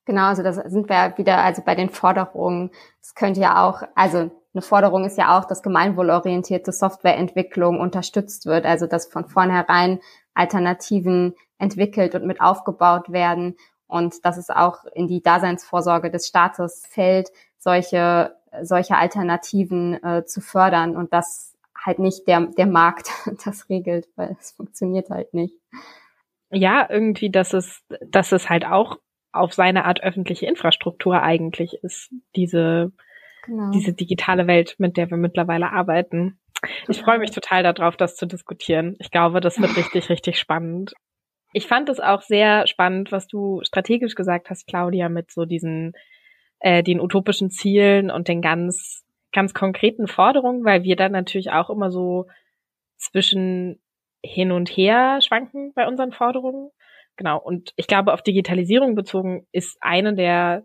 Genau, 0.05 0.23
also 0.23 0.41
da 0.41 0.53
sind 0.53 0.89
wir 0.89 1.13
wieder 1.17 1.37
also 1.43 1.61
bei 1.63 1.75
den 1.75 1.89
Forderungen. 1.89 2.71
Es 3.01 3.13
könnte 3.13 3.41
ja 3.41 3.67
auch, 3.67 3.83
also 3.93 4.31
eine 4.53 4.61
Forderung 4.63 5.05
ist 5.05 5.17
ja 5.17 5.37
auch, 5.37 5.45
dass 5.45 5.61
gemeinwohlorientierte 5.61 6.71
Softwareentwicklung 6.71 7.79
unterstützt 7.79 8.47
wird, 8.47 8.65
also 8.65 8.87
dass 8.87 9.05
von 9.05 9.25
vornherein 9.25 9.99
Alternativen 10.33 11.35
entwickelt 11.59 12.15
und 12.15 12.25
mit 12.25 12.41
aufgebaut 12.41 13.11
werden 13.11 13.55
und 13.87 14.25
dass 14.25 14.37
es 14.37 14.49
auch 14.49 14.85
in 14.93 15.07
die 15.07 15.21
Daseinsvorsorge 15.21 16.09
des 16.09 16.27
Staates 16.27 16.87
fällt, 16.89 17.29
solche 17.57 18.35
solche 18.61 18.95
Alternativen 18.95 20.03
äh, 20.03 20.25
zu 20.25 20.41
fördern 20.41 20.95
und 20.95 21.13
das 21.13 21.55
halt 21.85 21.99
nicht 21.99 22.27
der, 22.27 22.47
der 22.57 22.65
Markt 22.65 23.09
das 23.45 23.69
regelt, 23.69 24.07
weil 24.15 24.35
es 24.39 24.51
funktioniert 24.51 25.09
halt 25.09 25.33
nicht. 25.33 25.55
Ja, 26.51 26.87
irgendwie, 26.89 27.29
dass 27.29 27.53
es, 27.53 27.83
dass 28.01 28.31
es 28.31 28.49
halt 28.49 28.65
auch 28.65 28.97
auf 29.31 29.53
seine 29.53 29.85
Art 29.85 30.01
öffentliche 30.01 30.47
Infrastruktur 30.47 31.21
eigentlich 31.21 31.75
ist, 31.83 32.09
diese, 32.35 32.91
genau. 33.45 33.71
diese 33.71 33.93
digitale 33.93 34.47
Welt, 34.47 34.75
mit 34.79 34.97
der 34.97 35.09
wir 35.11 35.17
mittlerweile 35.17 35.71
arbeiten. 35.71 36.39
Ich 36.87 37.01
freue 37.01 37.19
mich 37.19 37.31
total 37.31 37.63
darauf, 37.63 37.95
das 37.95 38.15
zu 38.15 38.25
diskutieren. 38.25 38.95
Ich 38.99 39.11
glaube, 39.11 39.39
das 39.39 39.61
wird 39.61 39.77
richtig, 39.77 40.09
richtig 40.09 40.39
spannend. 40.39 40.93
Ich 41.53 41.67
fand 41.67 41.89
es 41.89 41.99
auch 41.99 42.21
sehr 42.21 42.67
spannend, 42.67 43.11
was 43.11 43.27
du 43.27 43.61
strategisch 43.63 44.15
gesagt 44.15 44.49
hast, 44.49 44.67
Claudia, 44.67 45.09
mit 45.09 45.31
so 45.31 45.45
diesen 45.45 45.93
äh, 46.59 46.83
den 46.83 46.99
utopischen 46.99 47.49
Zielen 47.49 48.11
und 48.11 48.27
den 48.27 48.41
ganz, 48.41 49.03
ganz 49.31 49.53
konkreten 49.53 50.07
Forderungen, 50.07 50.63
weil 50.65 50.83
wir 50.83 50.95
dann 50.95 51.11
natürlich 51.11 51.51
auch 51.51 51.69
immer 51.69 51.91
so 51.91 52.27
zwischen 52.97 53.79
hin 54.23 54.51
und 54.51 54.69
her 54.69 55.19
schwanken 55.21 55.71
bei 55.73 55.87
unseren 55.87 56.11
Forderungen. 56.11 56.71
Genau. 57.15 57.39
Und 57.39 57.73
ich 57.75 57.87
glaube, 57.87 58.13
auf 58.13 58.21
Digitalisierung 58.21 58.95
bezogen 58.95 59.45
ist 59.51 59.77
eine 59.81 60.13
der, 60.13 60.63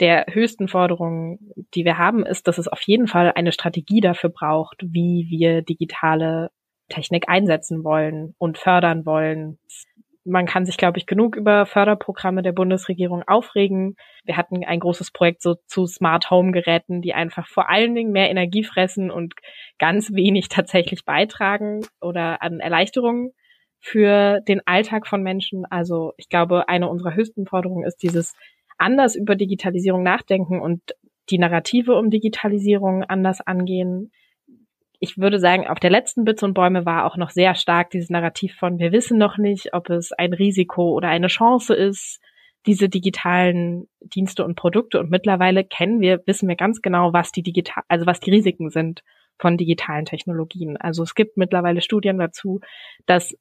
der 0.00 0.26
höchsten 0.30 0.68
Forderungen, 0.68 1.52
die 1.74 1.84
wir 1.84 1.98
haben, 1.98 2.24
ist, 2.24 2.48
dass 2.48 2.58
es 2.58 2.68
auf 2.68 2.82
jeden 2.82 3.06
Fall 3.06 3.32
eine 3.34 3.52
Strategie 3.52 4.00
dafür 4.00 4.30
braucht, 4.30 4.76
wie 4.82 5.26
wir 5.28 5.62
digitale 5.62 6.50
Technik 6.88 7.28
einsetzen 7.28 7.84
wollen 7.84 8.34
und 8.38 8.58
fördern 8.58 9.06
wollen. 9.06 9.58
Man 10.24 10.46
kann 10.46 10.66
sich, 10.66 10.76
glaube 10.76 10.98
ich, 10.98 11.06
genug 11.06 11.36
über 11.36 11.64
Förderprogramme 11.66 12.42
der 12.42 12.52
Bundesregierung 12.52 13.22
aufregen. 13.26 13.96
Wir 14.24 14.36
hatten 14.36 14.64
ein 14.64 14.80
großes 14.80 15.12
Projekt 15.12 15.42
so 15.42 15.56
zu 15.66 15.86
Smart 15.86 16.30
Home 16.30 16.52
Geräten, 16.52 17.00
die 17.00 17.14
einfach 17.14 17.48
vor 17.48 17.70
allen 17.70 17.94
Dingen 17.94 18.12
mehr 18.12 18.30
Energie 18.30 18.64
fressen 18.64 19.10
und 19.10 19.34
ganz 19.78 20.12
wenig 20.12 20.48
tatsächlich 20.50 21.04
beitragen 21.04 21.80
oder 22.00 22.42
an 22.42 22.60
Erleichterungen 22.60 23.32
für 23.80 24.40
den 24.46 24.60
Alltag 24.66 25.06
von 25.06 25.22
Menschen. 25.22 25.64
Also 25.64 26.12
ich 26.18 26.28
glaube, 26.28 26.68
eine 26.68 26.88
unserer 26.88 27.14
höchsten 27.14 27.46
Forderungen 27.46 27.86
ist 27.86 28.02
dieses 28.02 28.34
anders 28.76 29.16
über 29.16 29.36
Digitalisierung 29.36 30.02
nachdenken 30.02 30.60
und 30.60 30.82
die 31.30 31.38
Narrative 31.38 31.94
um 31.94 32.10
Digitalisierung 32.10 33.04
anders 33.04 33.40
angehen. 33.40 34.10
Ich 35.02 35.16
würde 35.16 35.40
sagen, 35.40 35.66
auf 35.66 35.80
der 35.80 35.90
letzten 35.90 36.24
Bits 36.24 36.42
und 36.42 36.52
Bäume 36.54 36.84
war 36.84 37.06
auch 37.06 37.16
noch 37.16 37.30
sehr 37.30 37.54
stark 37.54 37.90
dieses 37.90 38.10
Narrativ 38.10 38.54
von, 38.54 38.78
wir 38.78 38.92
wissen 38.92 39.16
noch 39.16 39.38
nicht, 39.38 39.72
ob 39.72 39.88
es 39.88 40.12
ein 40.12 40.34
Risiko 40.34 40.90
oder 40.90 41.08
eine 41.08 41.28
Chance 41.28 41.74
ist, 41.74 42.20
diese 42.66 42.90
digitalen 42.90 43.88
Dienste 44.00 44.44
und 44.44 44.56
Produkte. 44.56 45.00
Und 45.00 45.10
mittlerweile 45.10 45.64
kennen 45.64 46.00
wir, 46.00 46.20
wissen 46.26 46.48
wir 46.48 46.56
ganz 46.56 46.82
genau, 46.82 47.14
was 47.14 47.32
die 47.32 47.42
digital, 47.42 47.82
also 47.88 48.04
was 48.04 48.20
die 48.20 48.30
Risiken 48.30 48.68
sind 48.68 49.02
von 49.38 49.56
digitalen 49.56 50.04
Technologien. 50.04 50.76
Also 50.76 51.02
es 51.02 51.14
gibt 51.14 51.38
mittlerweile 51.38 51.80
Studien 51.80 52.18
dazu, 52.18 52.60
dass 53.06 53.34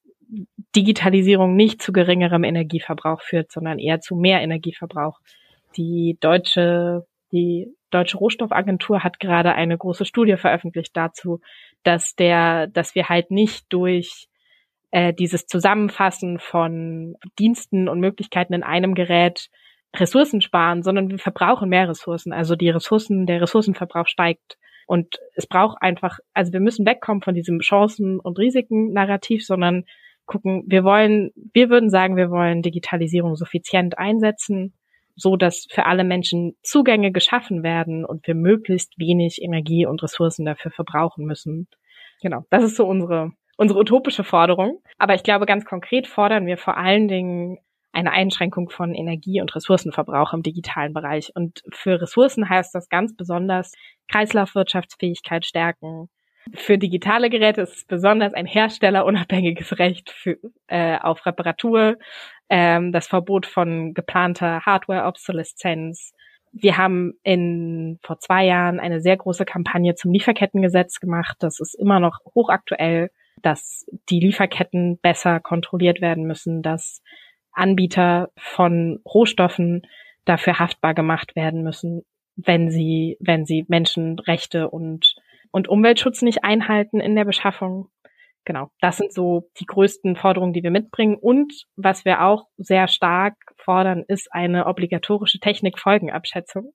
Digitalisierung 0.76 1.56
nicht 1.56 1.82
zu 1.82 1.92
geringerem 1.92 2.46
Energieverbrauch 2.46 3.22
führt, 3.22 3.52
sondern 3.52 3.80
eher 3.80 4.00
zu 4.00 4.16
mehr 4.16 4.42
Energieverbrauch. 4.42 5.20
Die 5.76 6.18
deutsche, 6.22 7.06
die 7.34 7.68
deutsche 7.90 8.18
Rohstoffagentur 8.18 9.04
hat 9.04 9.20
gerade 9.20 9.54
eine 9.54 9.78
große 9.78 10.06
Studie 10.06 10.38
veröffentlicht 10.38 10.96
dazu, 10.96 11.40
dass 11.84 12.16
der, 12.16 12.68
dass 12.68 12.96
wir 12.96 13.10
halt 13.10 13.32
nicht 13.32 13.66
durch 13.70 14.28
äh, 14.92 15.14
dieses 15.14 15.46
Zusammenfassen 15.46 16.40
von 16.40 17.16
Diensten 17.38 17.88
und 17.88 18.00
Möglichkeiten 18.00 18.54
in 18.54 18.64
einem 18.64 18.96
Gerät 18.96 19.50
Ressourcen 19.96 20.42
sparen, 20.42 20.84
sondern 20.84 21.10
wir 21.10 21.20
verbrauchen 21.20 21.70
mehr 21.70 21.90
Ressourcen. 21.90 22.32
Also 22.34 22.56
die 22.56 22.70
Ressourcen, 22.70 23.26
der 23.26 23.42
Ressourcenverbrauch 23.42 24.08
steigt. 24.08 24.58
Und 24.88 25.20
es 25.36 25.48
braucht 25.48 25.82
einfach, 25.82 26.20
also 26.34 26.52
wir 26.52 26.60
müssen 26.60 26.86
wegkommen 26.86 27.22
von 27.22 27.36
diesem 27.36 27.60
Chancen- 27.60 28.20
und 28.20 28.40
Risiken-Narrativ, 28.40 29.46
sondern 29.46 29.86
gucken, 30.26 30.64
wir 30.68 30.84
wollen, 30.84 31.32
wir 31.54 31.70
würden 31.70 31.90
sagen, 31.90 32.16
wir 32.16 32.30
wollen 32.30 32.62
Digitalisierung 32.62 33.36
suffizient 33.36 33.98
einsetzen, 33.98 34.74
so 35.20 35.36
dass 35.36 35.68
für 35.70 35.86
alle 35.86 36.04
Menschen 36.04 36.56
Zugänge 36.64 37.12
geschaffen 37.12 37.64
werden 37.64 38.06
und 38.06 38.26
wir 38.28 38.36
möglichst 38.36 38.98
wenig 38.98 39.42
Energie 39.42 39.86
und 39.86 40.02
Ressourcen 40.02 40.46
dafür 40.46 40.72
verbrauchen 40.72 41.26
müssen. 41.26 41.68
Genau, 42.22 42.46
das 42.50 42.64
ist 42.64 42.76
so 42.76 42.86
unsere 42.86 43.32
unsere 43.58 43.80
utopische 43.80 44.24
Forderung. 44.24 44.82
Aber 44.98 45.16
ich 45.16 45.24
glaube, 45.24 45.46
ganz 45.46 45.66
konkret 45.66 46.08
fordern 46.08 46.46
wir 46.46 46.58
vor 46.58 46.78
allen 46.78 47.10
Dingen 47.10 47.58
eine 47.92 48.12
Einschränkung 48.12 48.70
von 48.70 48.94
Energie- 48.96 49.42
und 49.42 49.54
Ressourcenverbrauch 49.54 50.34
im 50.34 50.44
digitalen 50.44 50.94
Bereich. 50.94 51.32
Und 51.36 51.62
für 51.74 52.02
Ressourcen 52.02 52.48
heißt 52.48 52.74
das 52.74 52.88
ganz 52.88 53.16
besonders 53.18 53.74
Kreislaufwirtschaftsfähigkeit 54.08 55.46
stärken, 55.46 56.08
für 56.56 56.78
digitale 56.78 57.30
Geräte 57.30 57.62
ist 57.62 57.76
es 57.76 57.86
besonders 57.86 58.34
ein 58.34 58.46
herstellerunabhängiges 58.46 59.78
Recht 59.78 60.10
für, 60.10 60.38
äh, 60.68 60.98
auf 60.98 61.26
Reparatur, 61.26 61.98
ähm, 62.50 62.92
das 62.92 63.08
Verbot 63.08 63.46
von 63.46 63.94
geplanter 63.94 64.66
Hardware-Obsoleszenz. 64.66 66.14
Wir 66.52 66.78
haben 66.78 67.14
in, 67.24 68.00
vor 68.02 68.20
zwei 68.20 68.46
Jahren 68.46 68.80
eine 68.80 69.02
sehr 69.02 69.18
große 69.18 69.46
Kampagne 69.46 69.96
zum 69.96 70.12
Lieferkettengesetz 70.12 71.00
gemacht. 71.00 71.38
Das 71.40 71.60
ist 71.60 71.76
immer 71.76 72.00
noch 72.00 72.20
hochaktuell, 72.34 73.12
dass 73.42 73.86
die 74.10 74.20
Lieferketten 74.20 74.98
besser 75.00 75.40
kontrolliert 75.40 76.02
werden 76.02 76.26
müssen, 76.26 76.62
dass 76.62 77.02
Anbieter 77.52 78.30
von 78.38 79.00
Rohstoffen 79.06 79.84
dafür 80.26 80.60
haftbar 80.60 80.94
gemacht 80.94 81.36
werden 81.36 81.64
müssen, 81.64 82.04
wenn 82.36 82.72
sie, 82.72 83.18
wenn 83.20 83.46
sie 83.46 83.66
Menschenrechte 83.68 84.70
und 84.70 85.16
und 85.52 85.68
Umweltschutz 85.68 86.22
nicht 86.22 86.44
einhalten 86.44 87.00
in 87.00 87.16
der 87.16 87.26
Beschaffung. 87.26 87.90
Genau, 88.46 88.70
das 88.82 88.98
sind 88.98 89.14
so 89.14 89.50
die 89.60 89.66
größten 89.66 90.16
Forderungen, 90.16 90.54
die 90.54 90.64
wir 90.64 90.72
mitbringen. 90.72 91.18
Und 91.20 91.66
was 91.76 92.06
wir 92.06 92.24
auch 92.24 92.48
sehr 92.58 92.88
stark 92.88 93.36
fordern, 93.58 94.04
ist 94.08 94.30
eine 94.32 94.66
obligatorische 94.66 95.40
Technikfolgenabschätzung 95.40 96.74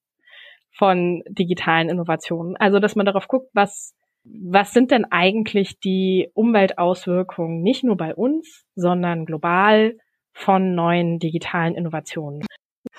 von 0.76 1.22
digitalen 1.28 1.88
Innovationen. 1.88 2.56
Also, 2.56 2.78
dass 2.78 2.96
man 2.96 3.06
darauf 3.06 3.28
guckt, 3.28 3.48
was, 3.54 3.94
was 4.24 4.72
sind 4.72 4.90
denn 4.90 5.04
eigentlich 5.10 5.78
die 5.80 6.30
Umweltauswirkungen 6.34 7.62
nicht 7.62 7.84
nur 7.84 7.96
bei 7.96 8.14
uns, 8.14 8.64
sondern 8.74 9.24
global 9.24 9.96
von 10.32 10.74
neuen 10.74 11.18
digitalen 11.18 11.74
Innovationen. 11.74 12.44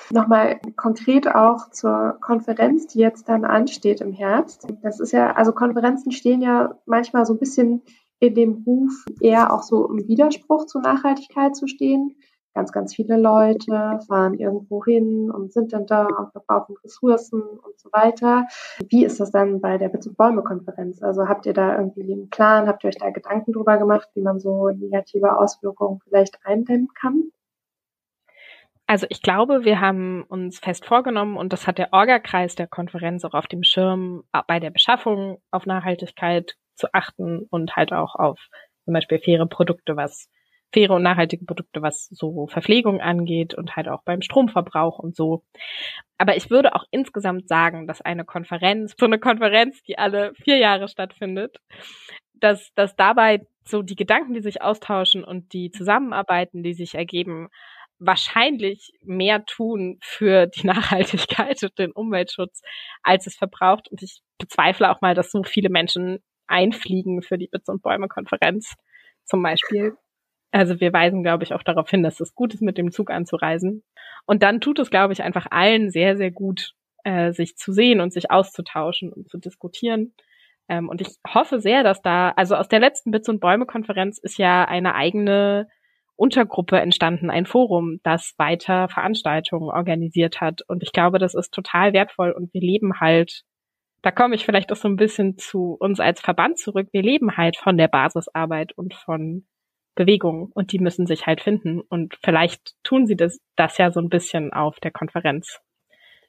Nochmal 0.10 0.60
konkret 0.76 1.28
auch 1.28 1.70
zur 1.72 2.18
Konferenz, 2.22 2.88
die 2.88 3.00
jetzt 3.00 3.28
dann 3.30 3.44
ansteht 3.46 4.02
im 4.02 4.14
Herbst. 4.14 4.68
Das 4.82 5.00
ist 5.00 5.12
ja, 5.12 5.32
also 5.34 5.52
Konferenzen 5.52 6.12
stehen 6.12 6.42
ja 6.42 6.78
manchmal 6.86 7.26
so 7.26 7.34
ein 7.34 7.40
bisschen 7.40 7.82
in 8.20 8.36
dem 8.36 8.64
Ruf, 8.66 9.06
eher 9.20 9.54
auch 9.54 9.64
so 9.64 9.90
im 9.90 10.08
Widerspruch 10.08 10.66
zur 10.66 10.82
Nachhaltigkeit 10.82 11.56
zu 11.56 11.68
stehen. 11.68 12.16
Ganz, 12.54 12.72
ganz 12.72 12.96
viele 12.96 13.18
Leute 13.18 14.00
fahren 14.08 14.34
irgendwo 14.34 14.84
hin 14.86 15.30
und 15.30 15.52
sind 15.52 15.74
dann 15.74 15.86
da 15.86 16.06
und 16.06 16.32
verbrauchen 16.32 16.78
Ressourcen 16.86 17.42
und 17.42 17.78
so 17.78 17.90
weiter. 17.92 18.48
Wie 18.88 19.04
ist 19.04 19.20
das 19.20 19.30
dann 19.32 19.60
bei 19.60 19.78
der 19.78 19.90
Bits- 19.90 20.08
und 20.08 20.16
Bäume-Konferenz? 20.16 21.04
Also 21.04 21.28
habt 21.28 21.46
ihr 21.46 21.54
da 21.54 21.78
irgendwie 21.78 22.14
einen 22.14 22.30
Plan? 22.30 22.68
Habt 22.68 22.86
ihr 22.86 22.88
euch 22.88 22.98
da 22.98 23.10
Gedanken 23.10 23.52
drüber 23.52 23.78
gemacht, 23.78 24.08
wie 24.14 24.22
man 24.22 24.40
so 24.40 24.70
negative 24.70 25.38
Auswirkungen 25.38 26.00
vielleicht 26.06 26.40
eindämmen 26.46 26.88
kann? 26.98 27.26
Also 28.88 29.06
ich 29.10 29.22
glaube, 29.22 29.66
wir 29.66 29.82
haben 29.82 30.24
uns 30.24 30.60
fest 30.60 30.86
vorgenommen 30.86 31.36
und 31.36 31.52
das 31.52 31.68
hat 31.68 31.78
der 31.78 31.92
Orga-Kreis 31.92 32.56
der 32.56 32.68
Konferenz 32.68 33.26
auch 33.26 33.34
auf 33.34 33.48
dem 33.48 33.64
Schirm, 33.64 34.24
bei 34.48 34.62
der 34.62 34.70
Beschaffung 34.70 35.42
auf 35.52 35.66
Nachhaltigkeit 35.66 36.56
zu 36.76 36.94
achten 36.94 37.46
und 37.50 37.76
halt 37.76 37.94
auch 37.94 38.16
auf 38.16 38.40
zum 38.86 38.94
Beispiel 38.94 39.20
faire 39.20 39.48
Produkte, 39.48 39.96
was 39.96 40.30
faire 40.74 40.94
und 40.94 41.04
nachhaltige 41.04 41.46
Produkte, 41.46 41.82
was 41.82 42.08
so 42.12 42.48
Verpflegung 42.48 43.02
angeht 43.02 43.54
und 43.54 43.76
halt 43.76 43.88
auch 43.88 44.04
beim 44.04 44.22
Stromverbrauch 44.22 45.00
und 45.00 45.16
so. 45.16 45.44
Aber 46.18 46.36
ich 46.36 46.50
würde 46.50 46.76
auch 46.76 46.86
insgesamt 46.92 47.48
sagen, 47.48 47.88
dass 47.88 48.02
eine 48.02 48.26
Konferenz, 48.26 48.94
so 48.98 49.06
eine 49.06 49.20
Konferenz, 49.20 49.82
die 49.84 49.98
alle 49.98 50.34
vier 50.36 50.58
Jahre 50.58 50.88
stattfindet, 50.88 51.58
dass, 52.34 52.74
dass 52.76 52.96
dabei 52.96 53.46
so 53.66 53.82
die 53.82 53.96
Gedanken, 53.96 54.34
die 54.34 54.42
sich 54.42 54.62
austauschen 54.62 55.24
und 55.24 55.54
die 55.54 55.72
Zusammenarbeiten, 55.72 56.62
die 56.62 56.74
sich 56.74 56.96
ergeben, 56.96 57.50
wahrscheinlich 57.98 58.92
mehr 59.02 59.46
tun 59.46 59.98
für 60.02 60.48
die 60.48 60.68
Nachhaltigkeit 60.68 61.62
und 61.64 61.78
den 61.80 61.92
Umweltschutz, 61.92 62.62
als 63.04 63.28
es 63.28 63.36
verbraucht. 63.36 63.90
Und 63.90 64.02
ich 64.04 64.22
bezweifle 64.38 64.92
auch 64.92 65.02
mal, 65.02 65.16
dass 65.16 65.32
so 65.32 65.44
viele 65.44 65.70
Menschen 65.70 66.20
einfliegen 66.48 67.22
für 67.22 67.38
die 67.38 67.48
Bits- 67.48 67.70
und 67.70 67.82
Bäume-Konferenz 67.82 68.76
zum 69.24 69.42
Beispiel. 69.44 69.96
Also 70.52 70.80
wir 70.80 70.94
weisen, 70.94 71.24
glaube 71.24 71.44
ich, 71.44 71.54
auch 71.54 71.64
darauf 71.64 71.90
hin, 71.90 72.04
dass 72.04 72.20
es 72.20 72.34
gut 72.34 72.54
ist, 72.54 72.62
mit 72.62 72.78
dem 72.78 72.92
Zug 72.92 73.12
anzureisen. 73.12 73.84
Und 74.26 74.44
dann 74.44 74.62
tut 74.62 74.80
es, 74.80 74.90
glaube 74.90 75.14
ich, 75.14 75.24
einfach 75.24 75.48
allen 75.52 75.92
sehr, 75.92 76.18
sehr 76.18 76.32
gut, 76.32 76.74
äh, 77.04 77.34
sich 77.34 77.58
zu 77.58 77.74
sehen 77.74 78.00
und 78.00 78.14
sich 78.14 78.32
auszutauschen 78.32 79.12
und 79.12 79.30
zu 79.30 79.38
diskutieren. 79.38 80.14
Ähm, 80.70 80.90
und 80.90 81.02
ich 81.02 81.10
hoffe 81.28 81.60
sehr, 81.60 81.84
dass 81.84 82.02
da, 82.02 82.30
also 82.36 82.56
aus 82.56 82.68
der 82.68 82.80
letzten 82.80 83.12
Bits- 83.12 83.30
und 83.30 83.40
Bäume-Konferenz 83.40 84.18
ist 84.18 84.38
ja 84.38 84.66
eine 84.66 84.96
eigene 84.96 85.68
Untergruppe 86.16 86.80
entstanden, 86.80 87.30
ein 87.30 87.46
Forum, 87.46 88.00
das 88.04 88.34
weiter 88.38 88.88
Veranstaltungen 88.88 89.70
organisiert 89.70 90.40
hat. 90.40 90.62
Und 90.68 90.82
ich 90.82 90.94
glaube, 90.94 91.20
das 91.20 91.36
ist 91.36 91.54
total 91.54 91.94
wertvoll 91.94 92.32
und 92.32 92.54
wir 92.54 92.62
leben 92.62 93.00
halt, 93.00 93.44
da 94.06 94.12
komme 94.12 94.36
ich 94.36 94.46
vielleicht 94.46 94.72
auch 94.72 94.76
so 94.76 94.88
ein 94.88 94.98
bisschen 94.98 95.40
zu 95.40 95.76
uns 95.80 96.00
als 96.00 96.22
Verband 96.22 96.60
zurück, 96.60 96.90
wir 96.92 97.02
leben 97.02 97.38
halt 97.38 97.58
von 97.58 97.76
der 97.76 97.88
Basisarbeit 97.88 98.72
und 98.74 98.94
von 98.94 99.48
Bewegungen 99.96 100.52
und 100.54 100.72
die 100.72 100.78
müssen 100.78 101.08
sich 101.08 101.26
halt 101.26 101.42
finden. 101.42 101.82
Und 101.82 102.16
vielleicht 102.24 102.76
tun 102.84 103.08
sie 103.08 103.16
das, 103.16 103.40
das 103.56 103.80
ja 103.80 103.92
so 103.92 104.00
ein 104.00 104.10
bisschen 104.10 104.54
auf 104.54 104.80
der 104.80 104.92
Konferenz. 104.92 105.60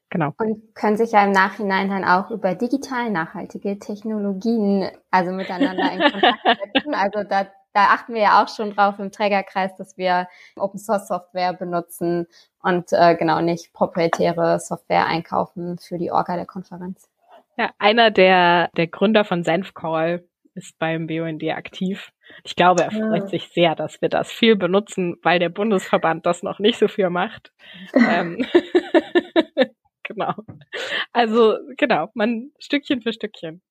Genau. 0.09 0.33
Und 0.39 0.75
können 0.75 0.97
sich 0.97 1.13
ja 1.13 1.23
im 1.27 1.33
Nachhinein 1.33 1.91
dann 1.91 2.05
auch 2.05 2.31
über 2.31 2.55
digital 2.55 3.11
nachhaltige 3.11 3.79
Technologien, 3.79 4.89
also 5.11 5.33
miteinander 5.33 5.93
in 5.93 6.13
Kontakt 6.13 6.39
setzen. 6.75 6.95
Also 6.95 7.25
da 7.29 7.47
da 7.75 7.89
achten 7.89 8.15
wir 8.15 8.23
ja 8.23 8.43
auch 8.43 8.49
schon 8.49 8.71
drauf 8.71 8.99
im 8.99 9.13
Trägerkreis, 9.13 9.77
dass 9.77 9.99
wir 9.99 10.29
Open 10.59 10.79
Source 10.79 11.09
Software 11.09 11.53
benutzen 11.53 12.27
und 12.63 12.91
äh, 12.93 13.17
genau 13.17 13.43
nicht 13.43 13.75
proprietäre 13.75 14.59
Software 14.61 15.05
einkaufen 15.05 15.77
für 15.77 15.99
die 15.99 16.11
Orga 16.11 16.37
der 16.37 16.47
Konferenz. 16.47 17.11
Ja, 17.57 17.73
einer 17.79 18.11
der, 18.11 18.71
der 18.77 18.87
Gründer 18.87 19.25
von 19.25 19.43
Senfcall 19.43 20.27
ist 20.55 20.79
beim 20.79 21.07
BUND 21.07 21.43
aktiv. 21.45 22.13
Ich 22.45 22.57
glaube, 22.57 22.83
er 22.83 22.91
freut 22.91 23.23
ja. 23.23 23.27
sich 23.29 23.49
sehr, 23.49 23.75
dass 23.75 24.01
wir 24.01 24.09
das 24.09 24.33
viel 24.33 24.57
benutzen, 24.57 25.17
weil 25.23 25.39
der 25.39 25.49
Bundesverband 25.49 26.27
das 26.27 26.43
noch 26.43 26.59
nicht 26.59 26.79
so 26.79 26.89
viel 26.89 27.11
macht. 27.11 27.53
ähm, 27.95 28.45
genau. 30.03 30.35
Also 31.13 31.59
genau, 31.77 32.09
man 32.15 32.51
Stückchen 32.59 33.03
für 33.03 33.13
Stückchen. 33.13 33.63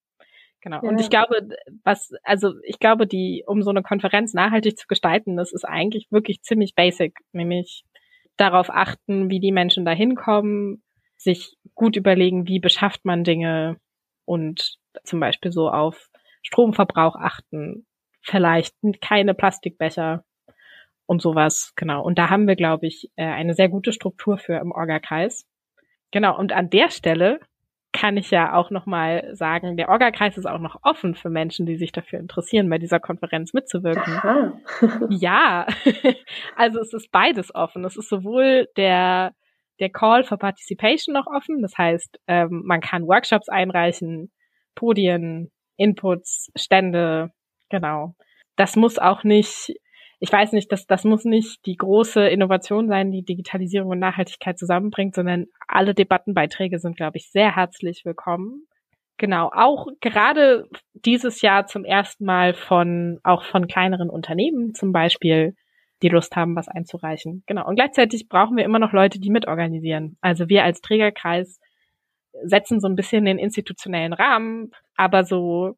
Genau. 0.61 0.81
Ja. 0.81 0.89
Und 0.89 0.99
ich 0.99 1.09
glaube, 1.09 1.47
was, 1.83 2.11
also 2.23 2.53
ich 2.63 2.79
glaube, 2.79 3.05
die, 3.05 3.43
um 3.45 3.61
so 3.61 3.69
eine 3.69 3.83
Konferenz 3.83 4.33
nachhaltig 4.33 4.77
zu 4.77 4.87
gestalten, 4.87 5.37
das 5.37 5.53
ist 5.53 5.63
eigentlich 5.63 6.07
wirklich 6.11 6.41
ziemlich 6.41 6.73
basic, 6.73 7.19
nämlich 7.33 7.83
darauf 8.37 8.69
achten, 8.69 9.29
wie 9.29 9.39
die 9.39 9.51
Menschen 9.51 9.85
da 9.85 9.91
hinkommen, 9.91 10.83
sich 11.17 11.57
gut 11.73 11.95
überlegen, 11.95 12.47
wie 12.47 12.59
beschafft 12.59 13.05
man 13.05 13.23
Dinge 13.23 13.77
und 14.25 14.77
zum 15.03 15.19
Beispiel 15.19 15.51
so 15.51 15.69
auf 15.69 16.09
Stromverbrauch 16.41 17.15
achten, 17.15 17.85
vielleicht 18.21 18.75
keine 19.01 19.33
Plastikbecher 19.33 20.23
und 21.05 21.21
sowas, 21.21 21.73
genau. 21.75 22.03
Und 22.03 22.17
da 22.17 22.29
haben 22.29 22.47
wir, 22.47 22.55
glaube 22.55 22.87
ich, 22.87 23.11
äh, 23.15 23.25
eine 23.25 23.53
sehr 23.53 23.69
gute 23.69 23.91
Struktur 23.91 24.37
für 24.37 24.57
im 24.57 24.71
Orga-Kreis. 24.71 25.47
Genau, 26.11 26.37
und 26.37 26.53
an 26.53 26.69
der 26.69 26.89
Stelle 26.89 27.39
kann 27.95 28.17
ich 28.17 28.29
ja 28.29 28.53
auch 28.53 28.71
nochmal 28.71 29.29
sagen, 29.35 29.77
der 29.77 29.87
Orga-Kreis 29.89 30.37
ist 30.37 30.45
auch 30.45 30.59
noch 30.59 30.79
offen 30.83 31.15
für 31.15 31.29
Menschen, 31.29 31.65
die 31.65 31.77
sich 31.77 31.93
dafür 31.93 32.19
interessieren, 32.19 32.69
bei 32.69 32.77
dieser 32.77 32.99
Konferenz 32.99 33.53
mitzuwirken. 33.53 34.19
Ja, 35.09 35.65
also 36.57 36.79
es 36.79 36.93
ist 36.93 37.09
beides 37.11 37.55
offen. 37.55 37.85
Es 37.85 37.95
ist 37.95 38.09
sowohl 38.09 38.67
der, 38.75 39.33
der 39.79 39.89
Call 39.89 40.23
for 40.23 40.37
Participation 40.37 41.13
noch 41.13 41.27
offen, 41.27 41.61
das 41.61 41.77
heißt, 41.77 42.19
ähm, 42.27 42.63
man 42.65 42.81
kann 42.81 43.07
Workshops 43.07 43.49
einreichen, 43.49 44.31
Podien, 44.75 45.51
Inputs, 45.77 46.51
Stände, 46.55 47.31
genau. 47.69 48.15
Das 48.55 48.75
muss 48.75 48.97
auch 48.97 49.23
nicht 49.23 49.73
ich 50.19 50.31
weiß 50.31 50.53
nicht, 50.53 50.71
das, 50.71 50.87
das 50.87 51.03
muss 51.03 51.25
nicht 51.25 51.65
die 51.65 51.75
große 51.75 52.27
Innovation 52.27 52.87
sein, 52.87 53.11
die 53.11 53.23
Digitalisierung 53.23 53.89
und 53.91 53.99
Nachhaltigkeit 53.99 54.57
zusammenbringt, 54.57 55.15
sondern 55.15 55.45
alle 55.67 55.93
Debattenbeiträge 55.93 56.79
sind, 56.79 56.95
glaube 56.95 57.17
ich, 57.17 57.29
sehr 57.31 57.55
herzlich 57.55 58.03
willkommen. 58.05 58.65
Genau, 59.17 59.49
auch 59.53 59.87
gerade 60.01 60.67
dieses 60.93 61.41
Jahr 61.41 61.67
zum 61.67 61.85
ersten 61.85 62.25
Mal 62.25 62.53
von, 62.53 63.19
auch 63.23 63.43
von 63.43 63.67
kleineren 63.67 64.09
Unternehmen 64.09 64.73
zum 64.73 64.91
Beispiel, 64.91 65.55
die 66.05 66.13
Lust 66.13 66.35
haben, 66.35 66.55
was 66.55 66.67
einzureichen. 66.67 67.43
Genau. 67.47 67.67
Und 67.67 67.75
gleichzeitig 67.75 68.29
brauchen 68.29 68.57
wir 68.57 68.63
immer 68.63 68.79
noch 68.79 68.93
Leute, 68.93 69.19
die 69.19 69.31
mitorganisieren. 69.31 70.17
Also 70.21 70.49
wir 70.49 70.63
als 70.63 70.81
Trägerkreis 70.81 71.59
setzen 72.43 72.79
so 72.79 72.87
ein 72.87 72.95
bisschen 72.95 73.25
den 73.25 73.39
institutionellen 73.39 74.13
Rahmen, 74.13 74.71
aber 74.95 75.23
so 75.23 75.77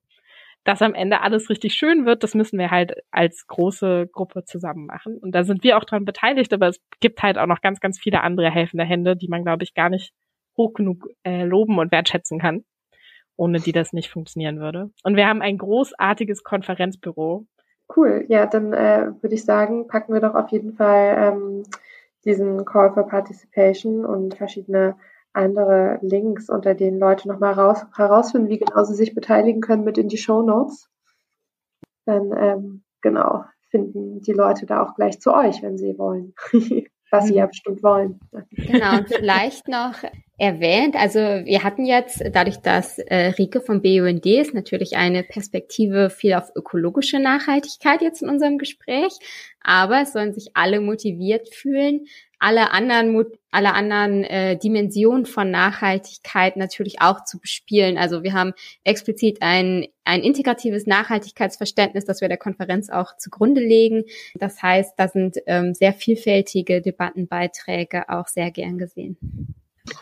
dass 0.68 0.82
am 0.82 0.94
Ende 0.94 1.22
alles 1.22 1.50
richtig 1.50 1.76
schön 1.76 2.06
wird, 2.06 2.24
das 2.24 2.36
müssen 2.36 2.60
wir 2.60 2.72
halt 2.72 2.92
als 3.10 3.48
große 3.48 4.10
Gruppe 4.12 4.44
zusammen 4.44 4.86
machen. 4.86 5.18
Und 5.18 5.34
da 5.34 5.46
sind 5.46 5.64
wir 5.64 5.78
auch 5.78 5.86
dran 5.86 6.04
beteiligt, 6.04 6.52
aber 6.52 6.68
es 6.68 6.82
gibt 7.00 7.24
halt 7.24 7.38
auch 7.38 7.46
noch 7.46 7.62
ganz, 7.62 7.80
ganz 7.80 7.98
viele 7.98 8.22
andere 8.22 8.52
helfende 8.52 8.84
Hände, 8.84 9.16
die 9.16 9.30
man, 9.30 9.46
glaube 9.46 9.64
ich, 9.64 9.74
gar 9.76 9.90
nicht 9.90 10.12
hoch 10.58 10.74
genug 10.74 11.08
äh, 11.24 11.46
loben 11.46 11.80
und 11.80 11.94
wertschätzen 11.94 12.38
kann, 12.38 12.66
ohne 13.38 13.62
die 13.62 13.72
das 13.72 13.94
nicht 13.94 14.10
funktionieren 14.10 14.60
würde. 14.60 14.92
Und 15.04 15.16
wir 15.16 15.26
haben 15.26 15.42
ein 15.42 15.58
großartiges 15.58 16.44
Konferenzbüro. 16.44 17.48
Cool, 17.96 18.26
ja, 18.28 18.46
dann 18.46 18.74
äh, 18.74 19.12
würde 19.22 19.36
ich 19.36 19.46
sagen, 19.46 19.88
packen 19.88 20.14
wir 20.14 20.20
doch 20.20 20.36
auf 20.36 20.50
jeden 20.50 20.74
Fall 20.74 21.16
ähm, 21.18 21.64
diesen 22.26 22.66
Call 22.66 22.94
for 22.94 23.08
Participation 23.08 24.06
und 24.06 24.36
verschiedene 24.36 24.98
andere 25.34 26.00
Links, 26.02 26.50
unter 26.50 26.74
denen 26.74 27.00
Leute 27.00 27.28
nochmal 27.28 27.54
raus, 27.54 27.86
herausfinden, 27.96 28.50
wie 28.50 28.58
genau 28.58 28.84
sie 28.84 28.96
sich 28.96 29.16
beteiligen 29.16 29.62
können, 29.62 29.84
mit 29.84 29.98
in 29.98 30.10
die 30.10 30.18
Show 30.18 30.42
Notes. 30.42 30.90
Dann 32.06 32.34
ähm, 32.38 32.84
genau 33.02 33.46
finden 33.70 34.22
die 34.22 34.34
Leute 34.34 34.66
da 34.66 34.84
auch 34.84 34.96
gleich 34.96 35.20
zu 35.20 35.34
euch, 35.34 35.62
wenn 35.62 35.78
sie 35.78 35.98
wollen. 35.98 36.34
Was 37.12 37.28
sie 37.28 37.36
ja 37.36 37.46
bestimmt 37.46 37.84
wollen. 37.84 38.20
Genau, 38.52 38.98
und 38.98 39.08
vielleicht 39.08 39.70
noch 39.70 40.04
erwähnt, 40.38 40.96
also 40.96 41.20
wir 41.20 41.64
hatten 41.64 41.86
jetzt, 41.86 42.24
dadurch, 42.32 42.58
dass 42.58 43.00
äh, 43.00 43.34
Rike 43.40 43.60
vom 43.60 43.82
BUND 43.82 44.26
ist, 44.26 44.54
natürlich 44.54 44.96
eine 44.96 45.24
Perspektive 45.24 46.12
viel 46.12 46.34
auf 46.34 46.52
ökologische 46.56 47.20
Nachhaltigkeit 47.20 48.02
jetzt 48.02 48.22
in 48.22 48.30
unserem 48.30 48.60
Gespräch, 48.60 49.14
aber 49.62 50.02
es 50.02 50.14
sollen 50.14 50.34
sich 50.34 50.52
alle 50.54 50.80
motiviert 50.80 51.54
fühlen, 51.54 52.06
alle 52.38 52.72
anderen, 52.72 53.26
alle 53.50 53.74
anderen 53.74 54.24
äh, 54.24 54.58
Dimensionen 54.58 55.26
von 55.26 55.50
Nachhaltigkeit 55.50 56.56
natürlich 56.56 57.02
auch 57.02 57.24
zu 57.24 57.40
bespielen. 57.40 57.98
Also 57.98 58.22
wir 58.22 58.34
haben 58.34 58.54
explizit 58.84 59.42
ein, 59.42 59.88
ein 60.04 60.22
integratives 60.22 60.86
Nachhaltigkeitsverständnis, 60.86 62.06
das 62.06 62.22
wir 62.22 62.28
der 62.28 62.38
Konferenz 62.38 62.92
auch 62.92 63.18
zugrunde 63.18 63.62
legen. 63.62 64.04
Das 64.36 64.62
heißt, 64.62 64.94
da 64.98 65.08
sind 65.08 65.38
ähm, 65.48 65.74
sehr 65.74 65.94
vielfältige 65.94 66.82
Debattenbeiträge 66.82 68.08
auch 68.10 68.28
sehr 68.28 68.52
gern 68.52 68.78
gesehen. 68.78 69.18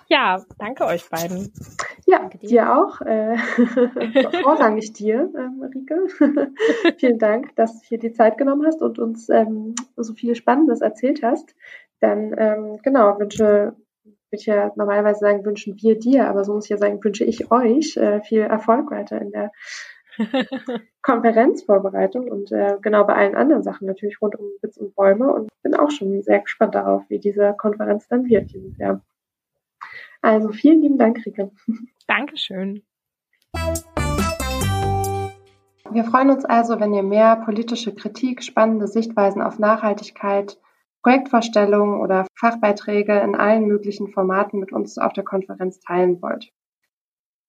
Ja, 0.07 0.43
danke 0.57 0.85
euch 0.85 1.09
beiden. 1.09 1.51
Ja, 2.05 2.19
danke 2.19 2.37
dir. 2.37 2.47
dir 2.47 2.77
auch. 2.77 3.01
Äh, 3.01 3.37
vorrangig 4.43 4.93
dir, 4.93 5.31
ähm, 5.37 5.57
Marike. 5.59 6.07
Vielen 6.97 7.19
Dank, 7.19 7.55
dass 7.55 7.79
du 7.79 7.87
hier 7.87 7.99
die 7.99 8.13
Zeit 8.13 8.37
genommen 8.37 8.65
hast 8.65 8.81
und 8.81 8.99
uns 8.99 9.29
ähm, 9.29 9.75
so 9.95 10.13
viel 10.13 10.35
Spannendes 10.35 10.81
erzählt 10.81 11.23
hast 11.23 11.55
dann 11.99 12.35
ähm, 12.37 12.79
genau, 12.83 13.19
wünsche, 13.19 13.75
würde 14.03 14.15
ich 14.31 14.45
ja 14.45 14.71
normalerweise 14.75 15.19
sagen, 15.19 15.45
wünschen 15.45 15.75
wir 15.81 15.97
dir, 15.97 16.27
aber 16.27 16.43
so 16.43 16.53
muss 16.53 16.65
ich 16.65 16.69
ja 16.71 16.77
sagen, 16.77 17.03
wünsche 17.03 17.23
ich 17.23 17.51
euch 17.51 17.97
äh, 17.97 18.21
viel 18.21 18.41
Erfolg 18.41 18.91
weiter 18.91 19.21
in 19.21 19.31
der 19.31 19.51
Konferenzvorbereitung 21.01 22.29
und 22.29 22.51
äh, 22.51 22.77
genau 22.81 23.05
bei 23.05 23.15
allen 23.15 23.35
anderen 23.35 23.63
Sachen 23.63 23.87
natürlich 23.87 24.21
rund 24.21 24.35
um 24.37 24.45
Witz 24.61 24.77
und 24.77 24.95
Bäume 24.95 25.33
und 25.33 25.49
bin 25.61 25.75
auch 25.75 25.91
schon 25.91 26.21
sehr 26.21 26.39
gespannt 26.39 26.75
darauf, 26.75 27.03
wie 27.09 27.19
diese 27.19 27.53
Konferenz 27.57 28.07
dann 28.07 28.25
wird 28.25 28.53
dieses 28.53 28.77
Jahr. 28.77 29.01
Also 30.25 30.51
vielen 30.51 30.81
lieben 30.81 30.97
Dank, 30.97 31.23
Rike. 31.23 31.51
Dankeschön. 32.07 32.81
Wir 35.91 36.03
freuen 36.03 36.31
uns 36.31 36.45
also, 36.45 36.79
wenn 36.79 36.95
ihr 36.95 37.03
mehr 37.03 37.35
politische 37.35 37.93
Kritik, 37.93 38.41
spannende 38.41 38.87
Sichtweisen 38.87 39.43
auf 39.43 39.59
Nachhaltigkeit 39.59 40.59
Projektvorstellungen 41.03 42.01
oder 42.01 42.25
Fachbeiträge 42.33 43.19
in 43.19 43.35
allen 43.35 43.67
möglichen 43.67 44.07
Formaten 44.07 44.59
mit 44.59 44.73
uns 44.73 44.97
auf 44.97 45.13
der 45.13 45.23
Konferenz 45.23 45.79
teilen 45.79 46.19
wollt. 46.23 46.51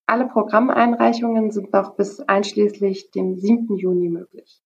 Alle 0.05 0.27
Programmeinreichungen 0.27 1.49
sind 1.49 1.73
noch 1.73 1.95
bis 1.95 2.19
einschließlich 2.19 3.09
dem 3.09 3.37
7. 3.37 3.75
Juni 3.77 4.09
möglich. 4.09 4.61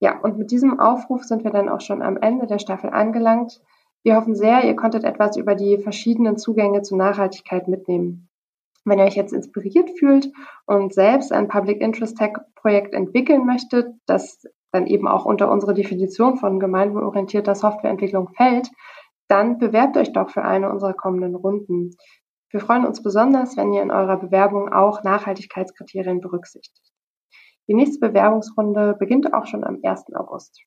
Ja, 0.00 0.18
und 0.18 0.38
mit 0.38 0.50
diesem 0.50 0.80
Aufruf 0.80 1.24
sind 1.24 1.44
wir 1.44 1.50
dann 1.50 1.68
auch 1.68 1.82
schon 1.82 2.00
am 2.00 2.16
Ende 2.16 2.46
der 2.46 2.58
Staffel 2.58 2.88
angelangt. 2.88 3.60
Wir 4.04 4.16
hoffen 4.16 4.34
sehr, 4.34 4.64
ihr 4.64 4.76
konntet 4.76 5.04
etwas 5.04 5.36
über 5.36 5.54
die 5.54 5.78
verschiedenen 5.78 6.36
Zugänge 6.36 6.82
zur 6.82 6.98
Nachhaltigkeit 6.98 7.68
mitnehmen. 7.68 8.28
Wenn 8.84 8.98
ihr 8.98 9.04
euch 9.04 9.16
jetzt 9.16 9.32
inspiriert 9.32 9.90
fühlt 9.98 10.30
und 10.66 10.94
selbst 10.94 11.32
ein 11.32 11.48
Public 11.48 11.80
Interest 11.80 12.16
Tech 12.16 12.32
Projekt 12.54 12.94
entwickeln 12.94 13.44
möchtet, 13.44 13.88
das 14.06 14.42
dann 14.72 14.86
eben 14.86 15.08
auch 15.08 15.24
unter 15.24 15.50
unsere 15.50 15.74
Definition 15.74 16.36
von 16.36 16.60
gemeinwohlorientierter 16.60 17.54
Softwareentwicklung 17.54 18.28
fällt, 18.34 18.70
dann 19.28 19.58
bewerbt 19.58 19.96
euch 19.96 20.12
doch 20.12 20.30
für 20.30 20.42
eine 20.42 20.70
unserer 20.70 20.94
kommenden 20.94 21.34
Runden. 21.34 21.90
Wir 22.50 22.60
freuen 22.60 22.86
uns 22.86 23.02
besonders, 23.02 23.56
wenn 23.56 23.72
ihr 23.72 23.82
in 23.82 23.90
eurer 23.90 24.16
Bewerbung 24.16 24.72
auch 24.72 25.02
Nachhaltigkeitskriterien 25.02 26.20
berücksichtigt. 26.20 26.92
Die 27.68 27.74
nächste 27.74 28.00
Bewerbungsrunde 28.00 28.96
beginnt 28.98 29.34
auch 29.34 29.46
schon 29.46 29.64
am 29.64 29.80
1. 29.82 30.14
August. 30.14 30.62